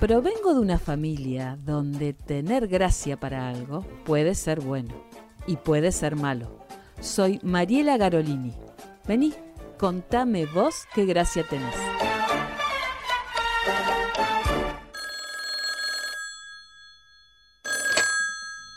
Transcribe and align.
Provengo 0.00 0.54
de 0.54 0.60
una 0.60 0.78
familia 0.78 1.58
donde 1.64 2.12
tener 2.12 2.68
gracia 2.68 3.18
para 3.18 3.48
algo 3.48 3.82
puede 4.04 4.34
ser 4.34 4.60
bueno 4.60 4.94
y 5.46 5.56
puede 5.56 5.92
ser 5.92 6.16
malo. 6.16 6.58
Soy 7.00 7.40
Mariela 7.42 7.96
Garolini. 7.96 8.54
Vení, 9.06 9.34
contame 9.76 10.46
vos 10.46 10.86
qué 10.94 11.04
gracia 11.04 11.44
tenés. 11.46 11.74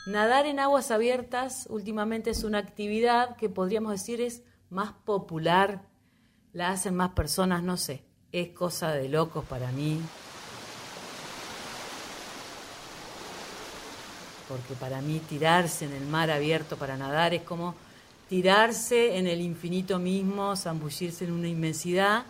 Nadar 0.08 0.46
en 0.48 0.60
aguas 0.60 0.92
abiertas 0.92 1.68
últimamente 1.70 2.32
es 2.32 2.44
una 2.44 2.58
actividad 2.58 3.38
que 3.38 3.48
podríamos 3.48 3.92
decir 3.92 4.20
es 4.20 4.44
más 4.70 4.92
popular, 4.92 5.91
la 6.54 6.72
hacen 6.72 6.96
más 6.96 7.12
personas, 7.12 7.64
no 7.64 7.78
sé, 7.78 8.02
es 8.32 8.50
cosa 8.50 8.92
de 8.92 9.10
locos 9.10 9.46
para 9.46 9.72
mí. 9.72 10.02
Porque 14.48 14.74
para 14.74 15.02
mí 15.02 15.20
tirarse 15.20 15.86
en 15.86 15.94
el 15.94 16.06
mar 16.06 16.30
abierto 16.30 16.76
para 16.76 16.98
nadar 16.98 17.34
es 17.34 17.44
como 17.44 17.74
tirarse 18.28 19.18
en 19.18 19.28
el 19.28 19.42
infinito 19.42 19.98
mismo, 19.98 20.56
zambullirse 20.56 21.24
en 21.26 21.32
una 21.32 21.48
inmensidad. 21.48 22.26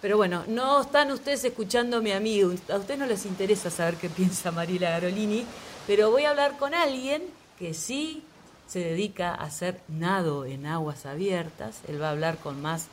Pero 0.00 0.16
bueno, 0.16 0.44
no 0.46 0.82
están 0.82 1.10
ustedes 1.10 1.44
escuchando 1.44 1.96
a 1.96 2.16
amigo, 2.16 2.52
a 2.68 2.76
ustedes 2.76 2.98
no 2.98 3.06
les 3.06 3.26
interesa 3.26 3.70
saber 3.70 3.96
qué 3.96 4.08
piensa 4.08 4.52
Mariela 4.52 4.90
Garolini, 4.90 5.44
pero 5.88 6.12
voy 6.12 6.24
a 6.24 6.30
hablar 6.30 6.56
con 6.58 6.74
alguien 6.74 7.22
que 7.58 7.74
sí 7.74 8.22
se 8.68 8.78
dedica 8.78 9.30
a 9.30 9.44
hacer 9.44 9.80
nado 9.88 10.44
en 10.44 10.66
aguas 10.66 11.06
abiertas. 11.06 11.80
Él 11.88 12.00
va 12.00 12.08
a 12.08 12.12
hablar 12.12 12.38
con 12.38 12.62
más 12.62 12.86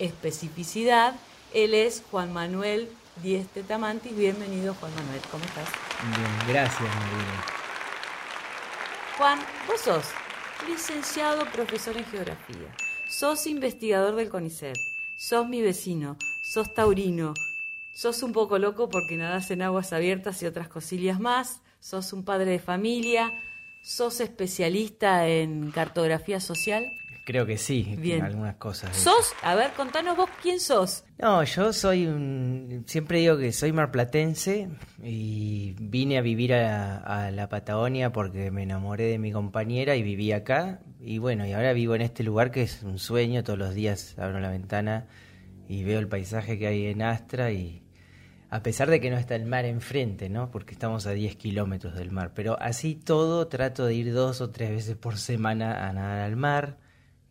especificidad. 0.00 1.14
Él 1.54 1.74
es 1.74 2.02
Juan 2.10 2.32
Manuel 2.32 2.90
Dieste 3.22 3.62
Tamantis. 3.62 4.16
Bienvenido, 4.16 4.74
Juan 4.74 4.92
Manuel. 4.96 5.20
¿Cómo 5.30 5.44
estás? 5.44 5.68
Bien, 6.16 6.38
gracias, 6.48 6.80
María. 6.80 7.44
Juan, 9.16 9.38
vos 9.68 9.80
sos 9.80 10.06
licenciado 10.66 11.44
profesor 11.52 11.96
en 11.96 12.04
geografía, 12.04 12.74
sos 13.08 13.46
investigador 13.46 14.14
del 14.14 14.28
CONICET, 14.28 14.76
sos 15.16 15.48
mi 15.48 15.62
vecino, 15.62 16.16
sos 16.42 16.72
taurino, 16.74 17.34
sos 17.92 18.22
un 18.22 18.32
poco 18.32 18.58
loco 18.58 18.88
porque 18.88 19.16
nadas 19.16 19.50
en 19.50 19.62
aguas 19.62 19.92
abiertas 19.92 20.42
y 20.42 20.46
otras 20.46 20.68
cosillas 20.68 21.20
más, 21.20 21.60
sos 21.80 22.12
un 22.12 22.24
padre 22.24 22.52
de 22.52 22.58
familia, 22.58 23.32
sos 23.82 24.20
especialista 24.20 25.28
en 25.28 25.70
cartografía 25.70 26.40
social. 26.40 26.90
Creo 27.24 27.46
que 27.46 27.58
sí, 27.58 27.96
en 28.02 28.22
algunas 28.22 28.56
cosas. 28.56 28.96
¿Sos? 28.96 29.32
A 29.42 29.54
ver, 29.54 29.72
contanos 29.72 30.16
vos 30.16 30.28
quién 30.42 30.58
sos. 30.58 31.04
No, 31.18 31.44
yo 31.44 31.72
soy 31.72 32.06
un. 32.06 32.84
Siempre 32.86 33.18
digo 33.18 33.36
que 33.36 33.52
soy 33.52 33.72
marplatense 33.72 34.68
y 35.02 35.74
vine 35.78 36.18
a 36.18 36.22
vivir 36.22 36.54
a, 36.54 37.30
la 37.30 37.48
Patagonia 37.48 38.10
porque 38.10 38.50
me 38.50 38.62
enamoré 38.62 39.04
de 39.04 39.18
mi 39.18 39.32
compañera 39.32 39.96
y 39.96 40.02
viví 40.02 40.32
acá. 40.32 40.80
Y 41.00 41.18
bueno, 41.18 41.46
y 41.46 41.52
ahora 41.52 41.72
vivo 41.72 41.94
en 41.94 42.02
este 42.02 42.24
lugar 42.24 42.50
que 42.50 42.62
es 42.62 42.82
un 42.82 42.98
sueño. 42.98 43.44
Todos 43.44 43.58
los 43.58 43.74
días 43.74 44.16
abro 44.18 44.40
la 44.40 44.50
ventana 44.50 45.06
y 45.68 45.84
veo 45.84 45.98
el 45.98 46.08
paisaje 46.08 46.58
que 46.58 46.66
hay 46.66 46.86
en 46.86 47.02
Astra 47.02 47.52
y, 47.52 47.82
a 48.50 48.62
pesar 48.62 48.90
de 48.90 49.00
que 49.00 49.10
no 49.10 49.16
está 49.16 49.36
el 49.36 49.46
mar 49.46 49.64
enfrente, 49.64 50.28
¿no? 50.28 50.50
Porque 50.50 50.72
estamos 50.72 51.06
a 51.06 51.12
10 51.12 51.36
kilómetros 51.36 51.94
del 51.94 52.10
mar. 52.10 52.32
Pero 52.34 52.60
así 52.60 52.96
todo 52.96 53.46
trato 53.46 53.86
de 53.86 53.94
ir 53.94 54.12
dos 54.12 54.40
o 54.40 54.50
tres 54.50 54.70
veces 54.70 54.96
por 54.96 55.18
semana 55.18 55.88
a 55.88 55.92
nadar 55.92 56.20
al 56.20 56.36
mar. 56.36 56.78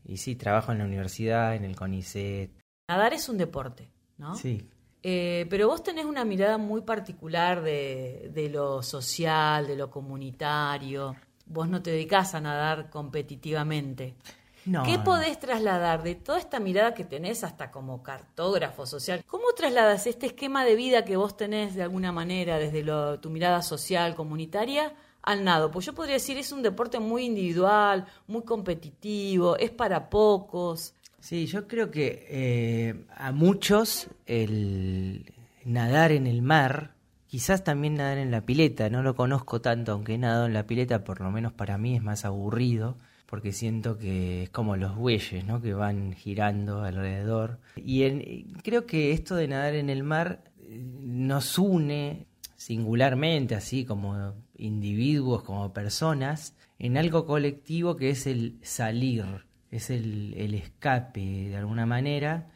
Y 0.09 0.17
sí, 0.17 0.35
trabajo 0.35 0.71
en 0.71 0.79
la 0.79 0.85
universidad, 0.85 1.55
en 1.55 1.63
el 1.63 1.75
CONICET. 1.75 2.49
Nadar 2.87 3.13
es 3.13 3.29
un 3.29 3.37
deporte, 3.37 3.91
¿no? 4.17 4.33
Sí. 4.33 4.67
Eh, 5.03 5.45
pero 5.51 5.67
vos 5.67 5.83
tenés 5.83 6.05
una 6.05 6.25
mirada 6.25 6.57
muy 6.57 6.81
particular 6.81 7.61
de, 7.61 8.31
de 8.33 8.49
lo 8.49 8.81
social, 8.81 9.67
de 9.67 9.75
lo 9.75 9.91
comunitario. 9.91 11.15
Vos 11.45 11.69
no 11.69 11.83
te 11.83 11.91
dedicás 11.91 12.33
a 12.33 12.41
nadar 12.41 12.89
competitivamente. 12.89 14.15
¿Qué 14.85 14.99
podés 14.99 15.39
trasladar 15.39 16.03
de 16.03 16.15
toda 16.15 16.37
esta 16.37 16.59
mirada 16.59 16.93
que 16.93 17.05
tenés 17.05 17.43
hasta 17.43 17.71
como 17.71 18.03
cartógrafo 18.03 18.85
social? 18.85 19.23
¿Cómo 19.25 19.53
trasladas 19.55 20.05
este 20.05 20.27
esquema 20.27 20.65
de 20.65 20.75
vida 20.75 21.05
que 21.05 21.17
vos 21.17 21.37
tenés 21.37 21.75
de 21.75 21.83
alguna 21.83 22.11
manera 22.11 22.57
desde 22.57 22.83
tu 23.19 23.29
mirada 23.29 23.61
social, 23.61 24.15
comunitaria, 24.15 24.93
al 25.21 25.43
nado? 25.43 25.71
Pues 25.71 25.85
yo 25.85 25.93
podría 25.93 26.15
decir, 26.15 26.37
es 26.37 26.51
un 26.51 26.61
deporte 26.61 26.99
muy 26.99 27.25
individual, 27.25 28.05
muy 28.27 28.43
competitivo, 28.43 29.57
es 29.57 29.71
para 29.71 30.09
pocos. 30.09 30.93
Sí, 31.19 31.45
yo 31.45 31.67
creo 31.67 31.91
que 31.91 32.25
eh, 32.29 33.05
a 33.15 33.31
muchos 33.31 34.07
el 34.25 35.33
nadar 35.65 36.11
en 36.11 36.27
el 36.27 36.41
mar, 36.41 36.93
quizás 37.27 37.63
también 37.63 37.95
nadar 37.95 38.17
en 38.17 38.31
la 38.31 38.41
pileta, 38.41 38.89
no 38.89 39.03
lo 39.03 39.15
conozco 39.15 39.61
tanto, 39.61 39.91
aunque 39.91 40.17
nado 40.17 40.45
en 40.45 40.53
la 40.53 40.65
pileta, 40.65 41.03
por 41.03 41.21
lo 41.21 41.29
menos 41.31 41.53
para 41.53 41.77
mí 41.77 41.95
es 41.95 42.01
más 42.01 42.25
aburrido 42.25 42.97
porque 43.29 43.51
siento 43.51 43.99
que 43.99 44.43
es 44.43 44.49
como 44.49 44.75
los 44.75 44.95
bueyes, 44.95 45.45
¿no? 45.45 45.61
Que 45.61 45.75
van 45.75 46.13
girando 46.13 46.81
alrededor. 46.81 47.59
Y 47.75 48.45
creo 48.63 48.87
que 48.87 49.11
esto 49.11 49.35
de 49.35 49.47
nadar 49.47 49.75
en 49.75 49.91
el 49.91 50.01
mar 50.01 50.41
eh, 50.57 50.81
nos 50.81 51.59
une 51.59 52.25
singularmente, 52.55 53.53
así 53.53 53.85
como 53.85 54.33
individuos, 54.59 55.43
como 55.43 55.73
personas, 55.73 56.55
en 56.77 56.97
algo 56.97 57.25
colectivo 57.25 57.95
que 57.95 58.09
es 58.09 58.27
el 58.27 58.57
salir, 58.61 59.25
es 59.71 59.89
el, 59.89 60.53
escape 60.53 61.49
de 61.49 61.57
alguna 61.57 61.85
manera, 61.85 62.47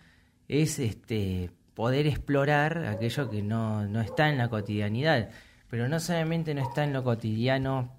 es 0.47 0.79
este 0.79 1.51
poder 1.73 2.07
explorar 2.07 2.85
aquello 2.85 3.29
que 3.29 3.41
no, 3.41 3.87
no 3.87 4.01
está 4.01 4.29
en 4.29 4.37
la 4.37 4.49
cotidianidad, 4.49 5.29
pero 5.69 5.87
no 5.87 5.99
solamente 5.99 6.53
no 6.53 6.61
está 6.61 6.83
en 6.83 6.93
lo 6.93 7.03
cotidiano 7.03 7.91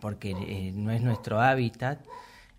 porque 0.00 0.30
eh, 0.30 0.72
no 0.74 0.90
es 0.90 1.00
nuestro 1.00 1.40
hábitat, 1.40 2.04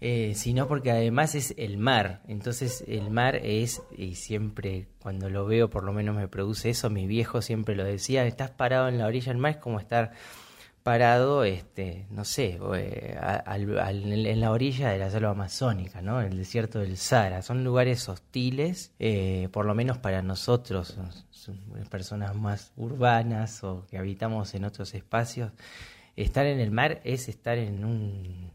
eh, 0.02 0.34
sino 0.36 0.68
porque 0.68 0.92
además 0.92 1.36
es 1.36 1.54
el 1.58 1.78
mar. 1.78 2.22
Entonces 2.28 2.84
el 2.88 3.10
mar 3.12 3.36
es, 3.36 3.82
y 3.96 4.16
siempre 4.16 4.88
cuando 5.00 5.30
lo 5.30 5.46
veo 5.46 5.70
por 5.70 5.84
lo 5.84 5.94
menos 5.94 6.16
me 6.16 6.28
produce 6.28 6.70
eso, 6.70 6.90
mi 6.90 7.06
viejo 7.06 7.42
siempre 7.42 7.76
lo 7.76 7.84
decía, 7.84 8.26
estás 8.26 8.52
parado 8.52 8.88
en 8.88 8.98
la 8.98 9.08
orilla 9.08 9.32
del 9.32 9.42
mar, 9.42 9.52
es 9.52 9.58
como 9.58 9.80
estar 9.80 10.14
parado, 10.90 11.44
este, 11.44 12.08
no 12.10 12.26
sé, 12.26 12.60
eh, 12.76 13.20
en 13.20 14.40
la 14.40 14.52
orilla 14.52 14.90
de 14.90 14.98
la 14.98 15.12
selva 15.12 15.30
amazónica, 15.30 16.02
¿no? 16.02 16.20
El 16.22 16.36
desierto 16.36 16.80
del 16.80 16.98
Sahara. 16.98 17.44
Son 17.44 17.64
lugares 17.64 18.10
hostiles, 18.10 18.92
por 19.52 19.66
lo 19.66 19.76
menos 19.76 20.00
para 20.00 20.24
nosotros, 20.24 20.98
personas 21.92 22.36
más 22.36 22.72
urbanas 22.76 23.64
o 23.64 23.86
que 23.88 23.98
habitamos 23.98 24.56
en 24.56 24.66
otros 24.66 24.96
espacios 24.96 25.52
estar 26.24 26.46
en 26.46 26.60
el 26.60 26.72
mar 26.72 27.02
es 27.04 27.30
estar 27.30 27.58
en 27.58 27.86
un 27.86 28.52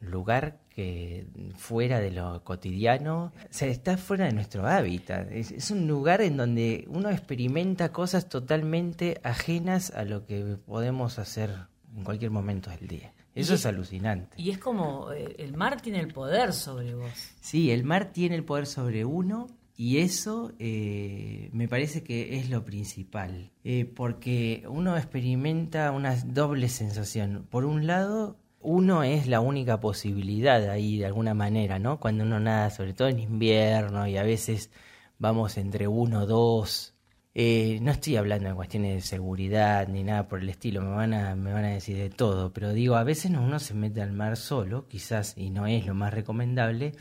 lugar 0.00 0.58
que 0.70 1.26
fuera 1.56 1.98
de 1.98 2.12
lo 2.12 2.44
cotidiano, 2.44 3.32
o 3.34 3.46
sea, 3.50 3.66
está 3.68 3.96
fuera 3.96 4.26
de 4.26 4.32
nuestro 4.32 4.66
hábitat. 4.66 5.30
Es, 5.32 5.70
un 5.72 5.88
lugar 5.88 6.20
en 6.20 6.36
donde 6.36 6.84
uno 6.88 7.10
experimenta 7.10 7.90
cosas 7.90 8.28
totalmente 8.28 9.20
ajenas 9.24 9.90
a 9.90 10.04
lo 10.04 10.24
que 10.24 10.56
podemos 10.64 11.18
hacer 11.18 11.50
en 11.98 12.04
cualquier 12.04 12.30
momento 12.30 12.70
del 12.70 12.86
día. 12.86 13.12
Eso 13.34 13.54
es, 13.54 13.66
alucinante. 13.66 14.40
Y 14.40 14.50
es 14.50 14.58
como 14.58 15.12
eh, 15.12 15.36
el 15.38 15.56
mar 15.56 15.80
tiene 15.80 16.00
el 16.00 16.08
poder 16.08 16.52
sobre 16.52 16.94
vos. 16.94 17.12
Sí, 17.40 17.70
el 17.70 17.84
mar 17.84 18.12
tiene 18.12 18.34
el 18.34 18.44
poder 18.44 18.66
sobre 18.66 19.04
uno 19.04 19.46
y 19.76 19.98
eso 19.98 20.52
eh, 20.58 21.50
me 21.52 21.68
parece 21.68 22.02
que 22.02 22.36
es 22.36 22.50
lo 22.50 22.64
principal, 22.64 23.52
eh, 23.62 23.84
porque 23.84 24.64
uno 24.68 24.96
experimenta 24.96 25.92
una 25.92 26.16
doble 26.16 26.68
sensación. 26.68 27.46
Por 27.48 27.64
un 27.64 27.86
lado, 27.86 28.38
uno 28.60 29.04
es 29.04 29.28
la 29.28 29.40
única 29.40 29.78
posibilidad 29.78 30.68
ahí 30.68 30.98
de 30.98 31.06
alguna 31.06 31.34
manera, 31.34 31.78
¿no? 31.78 32.00
Cuando 32.00 32.24
uno 32.24 32.40
nada, 32.40 32.70
sobre 32.70 32.92
todo 32.92 33.06
en 33.06 33.20
invierno 33.20 34.08
y 34.08 34.16
a 34.16 34.24
veces 34.24 34.70
vamos 35.18 35.56
entre 35.58 35.86
uno 35.86 36.22
o 36.22 36.26
dos. 36.26 36.97
Eh, 37.34 37.78
no 37.82 37.92
estoy 37.92 38.16
hablando 38.16 38.48
de 38.48 38.54
cuestiones 38.54 38.94
de 38.94 39.00
seguridad 39.00 39.86
ni 39.86 40.02
nada 40.02 40.26
por 40.26 40.40
el 40.40 40.48
estilo, 40.48 40.82
me 40.82 40.90
van, 40.90 41.14
a, 41.14 41.36
me 41.36 41.52
van 41.52 41.64
a 41.64 41.68
decir 41.68 41.96
de 41.96 42.10
todo, 42.10 42.52
pero 42.52 42.72
digo, 42.72 42.96
a 42.96 43.04
veces 43.04 43.30
uno 43.30 43.60
se 43.60 43.74
mete 43.74 44.02
al 44.02 44.12
mar 44.12 44.36
solo, 44.36 44.88
quizás, 44.88 45.34
y 45.36 45.50
no 45.50 45.66
es 45.66 45.86
lo 45.86 45.94
más 45.94 46.12
recomendable, 46.12 46.94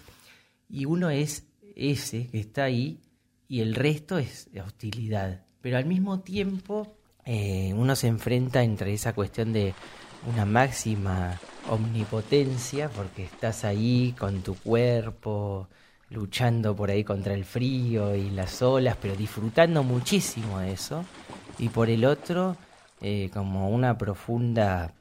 y 0.69 0.85
uno 0.85 1.09
es 1.09 1.47
ese 1.75 2.27
que 2.27 2.39
está 2.39 2.65
ahí 2.65 3.01
y 3.47 3.61
el 3.61 3.75
resto 3.75 4.17
es 4.17 4.49
hostilidad. 4.63 5.45
Pero 5.61 5.77
al 5.77 5.85
mismo 5.85 6.19
tiempo 6.19 6.97
eh, 7.25 7.73
uno 7.75 7.95
se 7.95 8.07
enfrenta 8.07 8.63
entre 8.63 8.93
esa 8.93 9.13
cuestión 9.13 9.53
de 9.53 9.73
una 10.27 10.45
máxima 10.45 11.39
omnipotencia 11.69 12.89
porque 12.89 13.23
estás 13.23 13.63
ahí 13.63 14.15
con 14.17 14.41
tu 14.41 14.55
cuerpo 14.55 15.69
luchando 16.09 16.75
por 16.75 16.89
ahí 16.89 17.03
contra 17.03 17.33
el 17.33 17.45
frío 17.45 18.15
y 18.15 18.29
las 18.29 18.61
olas, 18.61 18.97
pero 19.01 19.15
disfrutando 19.15 19.83
muchísimo 19.83 20.59
de 20.59 20.73
eso. 20.73 21.05
Y 21.59 21.69
por 21.69 21.89
el 21.89 22.05
otro, 22.05 22.55
eh, 23.01 23.29
como 23.33 23.69
una 23.69 23.97
profunda 23.97 24.93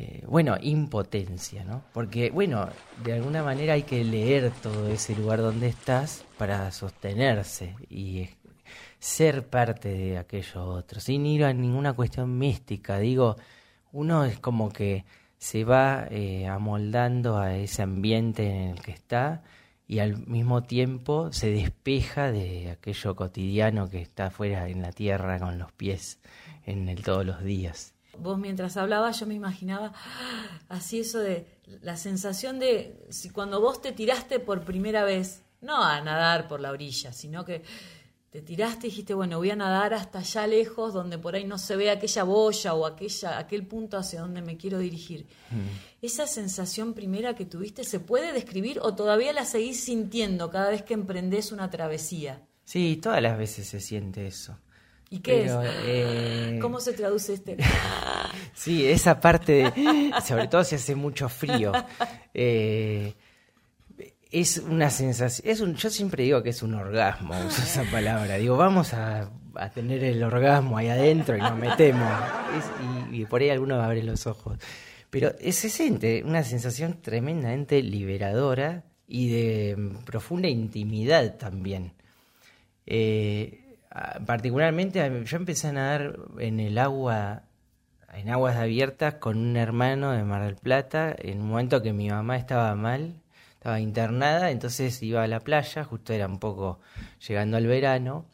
eh, 0.00 0.22
bueno, 0.28 0.56
impotencia, 0.60 1.64
¿no? 1.64 1.82
Porque, 1.92 2.30
bueno, 2.30 2.68
de 3.02 3.14
alguna 3.14 3.42
manera 3.42 3.72
hay 3.72 3.82
que 3.82 4.04
leer 4.04 4.52
todo 4.62 4.88
ese 4.88 5.16
lugar 5.16 5.40
donde 5.40 5.66
estás 5.66 6.24
para 6.36 6.70
sostenerse 6.70 7.74
y 7.90 8.28
ser 9.00 9.48
parte 9.48 9.88
de 9.88 10.18
aquello 10.18 10.64
otro, 10.66 11.00
sin 11.00 11.26
ir 11.26 11.44
a 11.44 11.52
ninguna 11.52 11.94
cuestión 11.94 12.38
mística. 12.38 12.98
Digo, 12.98 13.36
uno 13.92 14.24
es 14.24 14.38
como 14.38 14.70
que 14.70 15.04
se 15.36 15.64
va 15.64 16.06
eh, 16.10 16.46
amoldando 16.46 17.36
a 17.38 17.56
ese 17.56 17.82
ambiente 17.82 18.46
en 18.46 18.70
el 18.70 18.80
que 18.80 18.92
está 18.92 19.42
y 19.88 20.00
al 20.00 20.26
mismo 20.26 20.62
tiempo 20.62 21.32
se 21.32 21.50
despeja 21.50 22.30
de 22.30 22.70
aquello 22.70 23.16
cotidiano 23.16 23.88
que 23.88 24.02
está 24.02 24.26
afuera 24.26 24.68
en 24.68 24.82
la 24.82 24.92
tierra 24.92 25.40
con 25.40 25.58
los 25.58 25.72
pies 25.72 26.20
en 26.66 26.90
el 26.90 27.02
todos 27.02 27.24
los 27.24 27.42
días. 27.42 27.94
Vos 28.18 28.38
mientras 28.38 28.76
hablabas 28.76 29.18
yo 29.18 29.26
me 29.26 29.34
imaginaba 29.34 29.94
así 30.68 31.00
eso 31.00 31.20
de 31.20 31.46
la 31.80 31.96
sensación 31.96 32.58
de 32.58 33.06
si 33.08 33.30
cuando 33.30 33.62
vos 33.62 33.80
te 33.80 33.92
tiraste 33.92 34.38
por 34.40 34.60
primera 34.60 35.04
vez, 35.04 35.42
no 35.62 35.82
a 35.82 36.00
nadar 36.02 36.48
por 36.48 36.60
la 36.60 36.70
orilla, 36.70 37.12
sino 37.14 37.46
que 37.46 37.62
te 38.38 38.44
tiraste 38.44 38.86
y 38.86 38.90
dijiste, 38.90 39.14
bueno, 39.14 39.38
voy 39.38 39.50
a 39.50 39.56
nadar 39.56 39.94
hasta 39.94 40.20
allá 40.20 40.46
lejos, 40.46 40.94
donde 40.94 41.18
por 41.18 41.34
ahí 41.34 41.44
no 41.44 41.58
se 41.58 41.74
ve 41.74 41.90
aquella 41.90 42.22
boya 42.22 42.72
o 42.74 42.86
aquella, 42.86 43.36
aquel 43.36 43.66
punto 43.66 43.96
hacia 43.96 44.20
donde 44.20 44.42
me 44.42 44.56
quiero 44.56 44.78
dirigir. 44.78 45.26
Mm. 45.50 46.04
¿Esa 46.06 46.28
sensación 46.28 46.94
primera 46.94 47.34
que 47.34 47.44
tuviste 47.44 47.82
se 47.82 47.98
puede 47.98 48.32
describir 48.32 48.78
o 48.80 48.94
todavía 48.94 49.32
la 49.32 49.44
seguís 49.44 49.82
sintiendo 49.82 50.50
cada 50.50 50.70
vez 50.70 50.82
que 50.82 50.94
emprendés 50.94 51.50
una 51.50 51.68
travesía? 51.68 52.42
Sí, 52.64 53.00
todas 53.02 53.20
las 53.20 53.36
veces 53.36 53.66
se 53.66 53.80
siente 53.80 54.28
eso. 54.28 54.56
¿Y 55.10 55.18
qué 55.18 55.46
es? 55.46 55.52
Eh, 55.86 56.58
¿Cómo 56.62 56.78
se 56.78 56.92
traduce 56.92 57.32
este? 57.32 57.56
sí, 58.54 58.86
esa 58.86 59.18
parte, 59.18 59.72
sobre 60.24 60.46
todo 60.46 60.62
si 60.62 60.76
hace 60.76 60.94
mucho 60.94 61.28
frío. 61.28 61.72
Eh, 62.32 63.14
es 64.30 64.58
una 64.58 64.90
sensación, 64.90 65.50
es 65.50 65.60
un, 65.60 65.74
yo 65.74 65.90
siempre 65.90 66.24
digo 66.24 66.42
que 66.42 66.50
es 66.50 66.62
un 66.62 66.74
orgasmo, 66.74 67.34
uso 67.46 67.62
esa 67.62 67.84
palabra, 67.84 68.36
digo, 68.36 68.56
vamos 68.56 68.92
a, 68.92 69.30
tener 69.74 70.04
el 70.04 70.22
orgasmo 70.22 70.76
ahí 70.76 70.88
adentro 70.88 71.36
y 71.36 71.40
nos 71.40 71.56
metemos, 71.56 72.08
y, 73.10 73.24
por 73.24 73.40
ahí 73.40 73.50
alguno 73.50 73.76
va 73.76 73.84
a 73.84 73.86
abrir 73.86 74.04
los 74.04 74.26
ojos, 74.26 74.58
pero 75.10 75.32
se 75.38 75.70
siente 75.70 76.22
una 76.24 76.44
sensación 76.44 77.00
tremendamente 77.00 77.82
liberadora 77.82 78.84
y 79.06 79.30
de 79.30 79.76
mm, 79.76 80.04
profunda 80.04 80.48
intimidad 80.48 81.36
también. 81.38 81.94
Eh, 82.86 83.64
particularmente 84.26 85.24
yo 85.24 85.36
empecé 85.38 85.68
a 85.68 85.72
nadar 85.72 86.18
en 86.38 86.60
el 86.60 86.78
agua, 86.78 87.42
en 88.12 88.28
aguas 88.28 88.56
abiertas 88.56 89.14
con 89.14 89.38
un 89.38 89.56
hermano 89.56 90.12
de 90.12 90.22
Mar 90.24 90.44
del 90.44 90.56
Plata, 90.56 91.16
en 91.18 91.40
un 91.40 91.48
momento 91.48 91.82
que 91.82 91.92
mi 91.92 92.10
mamá 92.10 92.36
estaba 92.36 92.74
mal 92.74 93.14
estaba 93.58 93.80
internada, 93.80 94.52
entonces 94.52 95.02
iba 95.02 95.24
a 95.24 95.26
la 95.26 95.40
playa, 95.40 95.82
justo 95.82 96.12
era 96.12 96.28
un 96.28 96.38
poco 96.38 96.78
llegando 97.26 97.56
al 97.56 97.66
verano, 97.66 98.24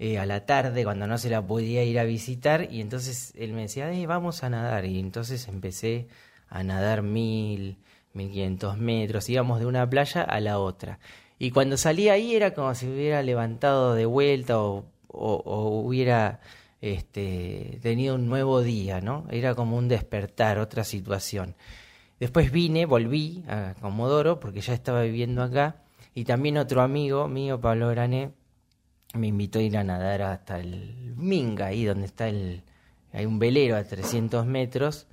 eh, 0.00 0.18
a 0.18 0.26
la 0.26 0.46
tarde, 0.46 0.82
cuando 0.82 1.06
no 1.06 1.16
se 1.16 1.30
la 1.30 1.46
podía 1.46 1.84
ir 1.84 1.96
a 2.00 2.04
visitar, 2.04 2.66
y 2.72 2.80
entonces 2.80 3.32
él 3.36 3.52
me 3.52 3.62
decía, 3.62 3.92
eh, 3.92 4.04
vamos 4.06 4.42
a 4.42 4.50
nadar, 4.50 4.84
y 4.84 4.98
entonces 4.98 5.46
empecé 5.46 6.08
a 6.48 6.64
nadar 6.64 7.02
mil, 7.02 7.78
mil 8.14 8.30
quinientos 8.30 8.76
metros, 8.76 9.28
íbamos 9.28 9.60
de 9.60 9.66
una 9.66 9.88
playa 9.88 10.22
a 10.22 10.40
la 10.40 10.58
otra. 10.58 10.98
Y 11.38 11.52
cuando 11.52 11.76
salí 11.76 12.08
ahí 12.08 12.34
era 12.34 12.52
como 12.52 12.74
si 12.74 12.88
hubiera 12.88 13.22
levantado 13.22 13.94
de 13.94 14.06
vuelta 14.06 14.58
o, 14.58 14.86
o 15.06 15.80
hubiera 15.82 16.40
este, 16.80 17.78
tenido 17.80 18.16
un 18.16 18.28
nuevo 18.28 18.60
día, 18.60 19.00
¿no? 19.00 19.26
Era 19.30 19.54
como 19.54 19.76
un 19.76 19.86
despertar, 19.86 20.58
otra 20.58 20.82
situación. 20.82 21.54
Después 22.20 22.52
vine, 22.52 22.86
volví 22.86 23.44
a 23.48 23.74
Comodoro 23.80 24.40
porque 24.40 24.60
ya 24.60 24.72
estaba 24.72 25.02
viviendo 25.02 25.42
acá 25.42 25.82
y 26.14 26.24
también 26.24 26.58
otro 26.58 26.82
amigo 26.82 27.28
mío, 27.28 27.60
Pablo 27.60 27.88
Grané, 27.88 28.32
me 29.14 29.28
invitó 29.28 29.58
a 29.58 29.62
ir 29.62 29.76
a 29.76 29.84
nadar 29.84 30.22
hasta 30.22 30.58
el 30.58 31.14
Minga, 31.16 31.66
ahí 31.66 31.84
donde 31.84 32.06
está 32.06 32.28
el... 32.28 32.62
Hay 33.12 33.26
un 33.26 33.38
velero 33.38 33.76
a 33.76 33.84
300 33.84 34.44
metros 34.46 35.06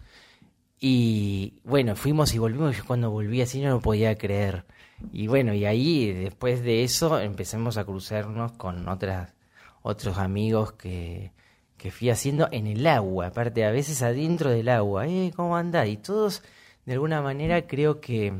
y 0.79 1.59
bueno, 1.63 1.95
fuimos 1.95 2.33
y 2.33 2.39
volvimos. 2.39 2.75
Yo 2.75 2.83
cuando 2.85 3.11
volví 3.11 3.41
así 3.41 3.61
no 3.61 3.69
lo 3.69 3.81
podía 3.81 4.17
creer. 4.17 4.65
Y 5.11 5.27
bueno, 5.27 5.53
y 5.53 5.65
ahí 5.65 6.11
después 6.11 6.63
de 6.63 6.83
eso 6.83 7.19
empezamos 7.19 7.77
a 7.77 7.85
cruzarnos 7.85 8.53
con 8.53 8.87
otras, 8.89 9.35
otros 9.83 10.17
amigos 10.17 10.73
que, 10.73 11.33
que 11.77 11.91
fui 11.91 12.09
haciendo 12.09 12.47
en 12.51 12.65
el 12.65 12.85
agua, 12.87 13.27
aparte 13.27 13.65
a 13.65 13.71
veces 13.71 14.01
adentro 14.01 14.49
del 14.49 14.69
agua. 14.69 15.07
Eh, 15.07 15.31
¿Cómo 15.35 15.55
andás? 15.55 15.87
Y 15.87 15.97
todos 15.97 16.43
de 16.85 16.93
alguna 16.93 17.21
manera 17.21 17.67
creo 17.67 18.01
que 18.01 18.33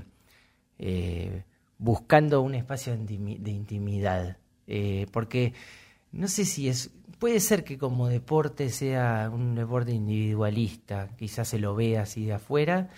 eh, 0.80 1.44
buscando 1.78 2.42
un 2.42 2.56
espacio 2.56 2.96
de 2.98 3.52
intimidad, 3.52 4.38
eh, 4.68 5.08
porque 5.12 5.54
no 6.12 6.28
sé 6.28 6.46
si 6.46 6.70
es, 6.70 6.92
puede 7.20 7.40
ser 7.40 7.64
que 7.64 7.78
como 7.78 8.08
deporte 8.08 8.70
sea 8.70 9.30
un 9.34 9.56
deporte 9.56 9.92
individualista, 9.92 11.10
quizás 11.18 11.48
se 11.48 11.60
lo 11.60 11.76
vea 11.76 12.04
así 12.04 12.26
de 12.26 12.34
afuera, 12.34 12.90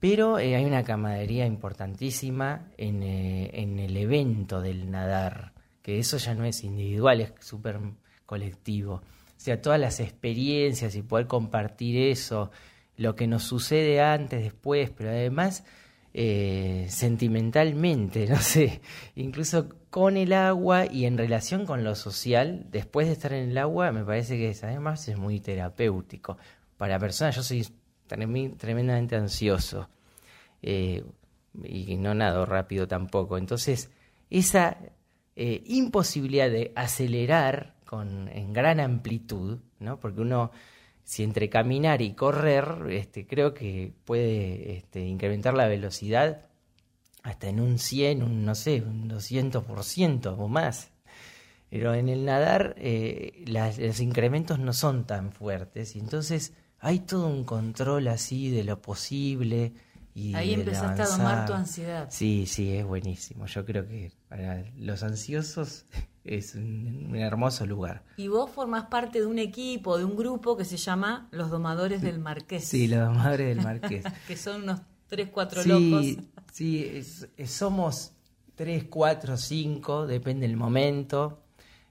pero 0.00 0.38
eh, 0.38 0.56
hay 0.56 0.64
una 0.64 0.84
camaradería 0.84 1.46
importantísima 1.46 2.68
en, 2.76 3.02
en 3.02 3.78
el 3.78 3.96
evento 3.96 4.60
del 4.60 4.90
nadar, 4.90 5.52
que 5.82 5.98
eso 5.98 6.18
ya 6.18 6.34
no 6.34 6.44
es 6.44 6.64
individual, 6.64 7.20
es 7.20 7.32
súper 7.40 7.80
colectivo. 8.26 8.94
O 8.94 9.40
sea, 9.40 9.62
todas 9.62 9.78
las 9.78 10.00
experiencias 10.00 10.94
y 10.96 11.02
poder 11.02 11.26
compartir 11.26 11.96
eso, 12.10 12.50
lo 12.98 13.14
que 13.14 13.26
nos 13.26 13.44
sucede 13.44 14.02
antes, 14.02 14.42
después, 14.42 14.90
pero 14.90 15.10
además 15.10 15.64
eh, 16.12 16.86
sentimentalmente, 16.90 18.26
no 18.28 18.36
sé, 18.36 18.82
incluso 19.14 19.68
con 19.88 20.16
el 20.16 20.32
agua 20.32 20.84
y 20.90 21.06
en 21.06 21.16
relación 21.16 21.64
con 21.64 21.84
lo 21.84 21.94
social, 21.94 22.66
después 22.70 23.06
de 23.06 23.14
estar 23.14 23.32
en 23.32 23.50
el 23.50 23.58
agua, 23.58 23.92
me 23.92 24.04
parece 24.04 24.36
que 24.36 24.50
es, 24.50 24.64
además 24.64 25.08
es 25.08 25.16
muy 25.16 25.40
terapéutico. 25.40 26.36
Para 26.76 26.98
personas, 26.98 27.36
yo 27.36 27.42
soy 27.42 27.66
tremendamente 28.06 29.16
ansioso 29.16 29.88
eh, 30.60 31.04
y 31.64 31.96
no 31.96 32.14
nado 32.14 32.46
rápido 32.46 32.88
tampoco. 32.88 33.38
Entonces, 33.38 33.90
esa 34.28 34.76
eh, 35.36 35.62
imposibilidad 35.66 36.50
de 36.50 36.72
acelerar 36.74 37.74
con, 37.84 38.28
en 38.28 38.52
gran 38.52 38.80
amplitud, 38.80 39.58
¿no? 39.78 40.00
porque 40.00 40.20
uno 40.20 40.50
si 41.08 41.22
entre 41.22 41.48
caminar 41.48 42.02
y 42.02 42.12
correr, 42.12 42.84
este, 42.90 43.26
creo 43.26 43.54
que 43.54 43.94
puede 44.04 44.76
este, 44.76 45.00
incrementar 45.06 45.54
la 45.54 45.66
velocidad 45.66 46.42
hasta 47.22 47.48
en 47.48 47.60
un 47.60 47.78
100, 47.78 48.22
un, 48.22 48.44
no 48.44 48.54
sé, 48.54 48.82
un 48.82 49.08
200% 49.08 50.36
o 50.38 50.48
más. 50.48 50.90
Pero 51.70 51.94
en 51.94 52.10
el 52.10 52.26
nadar 52.26 52.74
eh, 52.76 53.42
los 53.46 54.00
incrementos 54.00 54.58
no 54.58 54.74
son 54.74 55.06
tan 55.06 55.32
fuertes 55.32 55.96
y 55.96 55.98
entonces 55.98 56.52
hay 56.78 56.98
todo 56.98 57.26
un 57.26 57.44
control 57.44 58.08
así 58.08 58.50
de 58.50 58.64
lo 58.64 58.82
posible. 58.82 59.72
Y 60.14 60.34
Ahí 60.34 60.52
empezaste 60.52 61.00
a 61.00 61.06
domar 61.06 61.46
tu 61.46 61.54
ansiedad. 61.54 62.08
Sí, 62.10 62.44
sí, 62.44 62.76
es 62.76 62.84
buenísimo. 62.84 63.46
Yo 63.46 63.64
creo 63.64 63.88
que 63.88 64.12
para 64.28 64.64
los 64.76 65.02
ansiosos 65.02 65.86
es 66.24 66.54
un, 66.54 67.14
hermoso 67.16 67.66
lugar. 67.66 68.02
Y 68.16 68.28
vos 68.28 68.50
formás 68.50 68.86
parte 68.86 69.20
de 69.20 69.26
un 69.26 69.38
equipo, 69.38 69.98
de 69.98 70.04
un 70.04 70.16
grupo 70.16 70.56
que 70.56 70.64
se 70.64 70.76
llama 70.76 71.28
Los 71.30 71.50
Domadores 71.50 72.02
del 72.02 72.18
Marqués. 72.18 72.64
Sí, 72.64 72.86
los 72.86 73.00
Domadores 73.00 73.48
del 73.48 73.64
Marqués. 73.64 74.04
que 74.26 74.36
son 74.36 74.62
unos 74.62 74.80
tres, 75.06 75.28
cuatro 75.32 75.64
locos. 75.64 76.16
Sí, 76.52 77.02
somos 77.46 78.12
tres, 78.54 78.84
cuatro, 78.84 79.36
cinco, 79.36 80.06
depende 80.06 80.46
del 80.46 80.56
momento. 80.56 81.44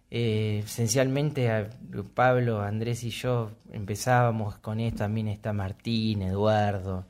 Eh, 0.10 0.62
esencialmente 0.64 1.70
Pablo, 2.14 2.62
Andrés 2.62 3.04
y 3.04 3.10
yo 3.10 3.52
empezábamos 3.72 4.58
con 4.58 4.80
esto, 4.80 5.00
también 5.00 5.28
está 5.28 5.52
Martín, 5.52 6.22
Eduardo. 6.22 7.06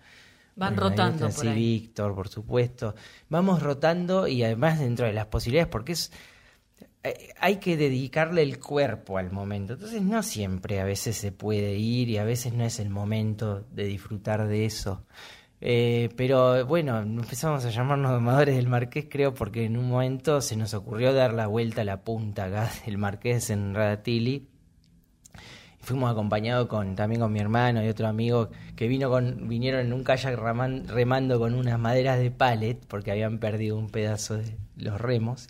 Van 0.58 0.76
rotando. 0.76 1.32
sí, 1.32 1.48
Víctor, 1.48 2.14
por 2.14 2.28
supuesto. 2.28 2.96
Vamos 3.30 3.64
rotando 3.64 4.28
y 4.28 4.44
además 4.44 4.80
dentro 4.80 5.06
de 5.06 5.14
las 5.14 5.28
posibilidades, 5.28 5.70
porque 5.70 5.94
es 5.94 6.12
eh, 7.04 7.30
hay 7.40 7.58
que 7.58 7.78
dedicarle 7.78 8.42
el 8.42 8.60
cuerpo 8.60 9.18
al 9.18 9.32
momento. 9.32 9.74
Entonces 9.74 10.02
no 10.02 10.24
siempre 10.24 10.80
a 10.80 10.84
veces 10.84 11.16
se 11.16 11.32
puede 11.32 11.76
ir 11.76 12.10
y 12.10 12.18
a 12.18 12.24
veces 12.24 12.54
no 12.54 12.64
es 12.64 12.80
el 12.80 12.90
momento 12.90 13.66
de 13.72 13.86
disfrutar 13.86 14.48
de 14.48 14.66
eso. 14.66 15.06
Eh, 15.60 16.10
pero 16.16 16.66
bueno, 16.66 17.00
empezamos 17.00 17.66
a 17.66 17.70
llamarnos 17.70 18.12
domadores 18.12 18.56
del 18.56 18.68
Marqués, 18.68 19.08
creo, 19.10 19.34
porque 19.34 19.66
en 19.66 19.78
un 19.78 19.90
momento 19.90 20.42
se 20.42 20.56
nos 20.56 20.74
ocurrió 20.74 21.14
dar 21.14 21.34
la 21.34 21.48
vuelta 21.48 21.82
a 21.82 21.86
la 21.86 22.04
punta 22.04 22.46
acá 22.46 22.70
del 22.86 22.98
Marqués 22.98 23.50
en 23.50 23.74
Radatili. 23.74 24.48
Fuimos 25.88 26.12
acompañados 26.12 26.68
con, 26.68 26.96
también 26.98 27.22
con 27.22 27.32
mi 27.32 27.40
hermano 27.40 27.82
y 27.82 27.88
otro 27.88 28.08
amigo 28.08 28.50
que 28.76 28.90
vino 28.90 29.10
con, 29.10 29.48
vinieron 29.48 29.86
en 29.86 29.94
un 29.94 30.04
kayak 30.04 30.38
remando 30.38 31.40
con 31.40 31.54
unas 31.54 31.80
maderas 31.80 32.20
de 32.20 32.30
pallet 32.30 32.78
porque 32.88 33.12
habían 33.12 33.40
perdido 33.40 33.78
un 33.78 33.90
pedazo 33.90 34.36
de 34.36 34.58
los 34.76 35.00
remos. 35.00 35.48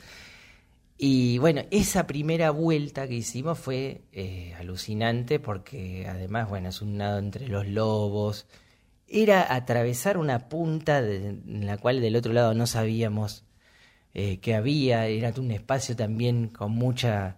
Y 0.95 1.39
bueno, 1.39 1.63
esa 1.71 2.05
primera 2.05 2.51
vuelta 2.51 3.07
que 3.07 3.15
hicimos 3.15 3.57
fue 3.57 4.01
eh, 4.11 4.53
alucinante 4.59 5.39
porque 5.39 6.05
además, 6.07 6.49
bueno, 6.49 6.69
es 6.69 6.83
un 6.83 6.97
nado 6.97 7.17
entre 7.17 7.47
los 7.47 7.65
lobos 7.67 8.45
era 9.07 9.53
atravesar 9.53 10.17
una 10.17 10.49
punta 10.49 10.99
en 10.99 11.65
la 11.65 11.77
cual 11.77 12.01
del 12.01 12.15
otro 12.15 12.33
lado 12.33 12.53
no 12.53 12.67
sabíamos 12.67 13.45
eh, 14.13 14.39
que 14.39 14.55
había, 14.55 15.07
era 15.07 15.33
un 15.37 15.51
espacio 15.51 15.95
también 15.95 16.49
con 16.49 16.71
mucha, 16.71 17.37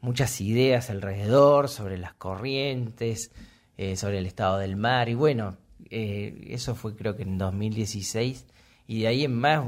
muchas 0.00 0.40
ideas 0.40 0.90
alrededor 0.90 1.68
sobre 1.68 1.98
las 1.98 2.14
corrientes, 2.14 3.30
eh, 3.76 3.96
sobre 3.96 4.18
el 4.18 4.26
estado 4.26 4.58
del 4.58 4.76
mar 4.76 5.08
y 5.08 5.14
bueno, 5.14 5.56
eh, 5.90 6.48
eso 6.50 6.74
fue 6.74 6.94
creo 6.94 7.16
que 7.16 7.22
en 7.22 7.38
2016 7.38 8.46
y 8.86 9.00
de 9.00 9.06
ahí 9.06 9.24
en 9.24 9.34
más 9.34 9.64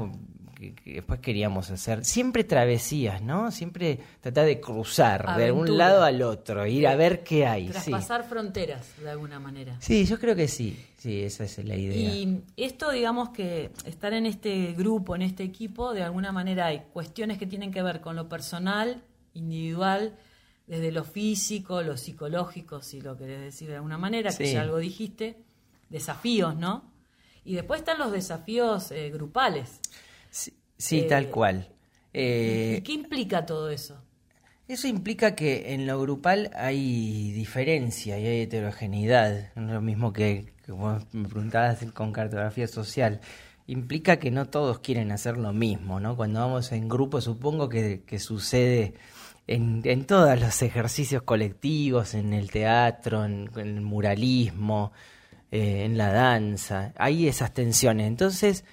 que, 0.71 0.93
después 0.93 1.19
queríamos 1.19 1.69
hacer. 1.71 2.05
Siempre 2.05 2.43
travesías, 2.43 3.21
¿no? 3.21 3.51
Siempre 3.51 3.99
tratar 4.21 4.45
de 4.45 4.59
cruzar 4.59 5.37
de 5.37 5.51
un 5.51 5.77
lado 5.77 6.03
al 6.03 6.21
otro, 6.21 6.65
ir 6.65 6.87
a 6.87 6.95
ver 6.95 7.23
qué 7.23 7.45
hay. 7.45 7.67
Traspasar 7.67 8.23
fronteras, 8.23 8.87
de 9.01 9.09
alguna 9.09 9.39
manera. 9.39 9.77
Sí, 9.79 10.05
yo 10.05 10.19
creo 10.19 10.35
que 10.35 10.47
sí. 10.47 10.77
Sí, 10.97 11.21
esa 11.21 11.43
es 11.43 11.57
la 11.65 11.75
idea. 11.75 11.97
Y 11.97 12.43
esto, 12.55 12.91
digamos 12.91 13.29
que 13.29 13.71
estar 13.85 14.13
en 14.13 14.25
este 14.25 14.71
grupo, 14.73 15.15
en 15.15 15.21
este 15.21 15.43
equipo, 15.43 15.93
de 15.93 16.03
alguna 16.03 16.31
manera 16.31 16.67
hay 16.67 16.83
cuestiones 16.93 17.37
que 17.37 17.45
tienen 17.45 17.71
que 17.71 17.81
ver 17.81 17.99
con 17.99 18.15
lo 18.15 18.29
personal, 18.29 19.03
individual, 19.33 20.17
desde 20.67 20.91
lo 20.91 21.03
físico, 21.03 21.81
lo 21.81 21.97
psicológico, 21.97 22.81
si 22.81 23.01
lo 23.01 23.17
querés 23.17 23.41
decir 23.41 23.69
de 23.69 23.75
alguna 23.75 23.97
manera, 23.97 24.35
que 24.35 24.51
ya 24.51 24.61
algo 24.61 24.77
dijiste, 24.77 25.37
desafíos, 25.89 26.55
¿no? 26.55 26.91
Y 27.45 27.55
después 27.55 27.81
están 27.81 27.99
los 27.99 28.11
desafíos 28.11 28.91
eh, 28.91 29.09
grupales. 29.09 29.79
Sí, 30.29 31.05
tal 31.07 31.25
eh, 31.25 31.29
cual. 31.29 31.69
¿Y 32.13 32.81
qué 32.81 32.93
implica 32.93 33.45
todo 33.45 33.69
eso? 33.69 34.01
Eso 34.67 34.87
implica 34.87 35.35
que 35.35 35.73
en 35.73 35.85
lo 35.85 35.99
grupal 35.99 36.49
hay 36.55 37.33
diferencia 37.33 38.17
y 38.17 38.25
hay 38.25 38.41
heterogeneidad, 38.41 39.51
no 39.55 39.67
es 39.67 39.73
lo 39.73 39.81
mismo 39.81 40.13
que, 40.13 40.53
vos 40.69 41.03
me 41.11 41.27
preguntabas 41.27 41.83
con 41.93 42.13
cartografía 42.13 42.67
social. 42.67 43.19
Implica 43.67 44.17
que 44.19 44.31
no 44.31 44.45
todos 44.47 44.79
quieren 44.79 45.11
hacer 45.11 45.37
lo 45.37 45.51
mismo, 45.51 45.99
¿no? 45.99 46.15
Cuando 46.15 46.39
vamos 46.39 46.71
en 46.71 46.87
grupo 46.87 47.19
supongo 47.19 47.67
que, 47.67 48.03
sucede 48.19 48.93
en, 49.47 49.81
en, 49.83 50.05
todos 50.05 50.39
los 50.39 50.61
ejercicios 50.61 51.23
colectivos, 51.23 52.13
en 52.13 52.33
el 52.33 52.49
teatro, 52.51 53.25
en, 53.25 53.49
el 53.55 53.81
muralismo, 53.81 54.93
eh, 55.51 55.83
en 55.85 55.97
la 55.97 56.11
danza, 56.11 56.93
hay 56.97 57.27
esas 57.27 57.53
tensiones. 57.53 58.07
Entonces, 58.07 58.65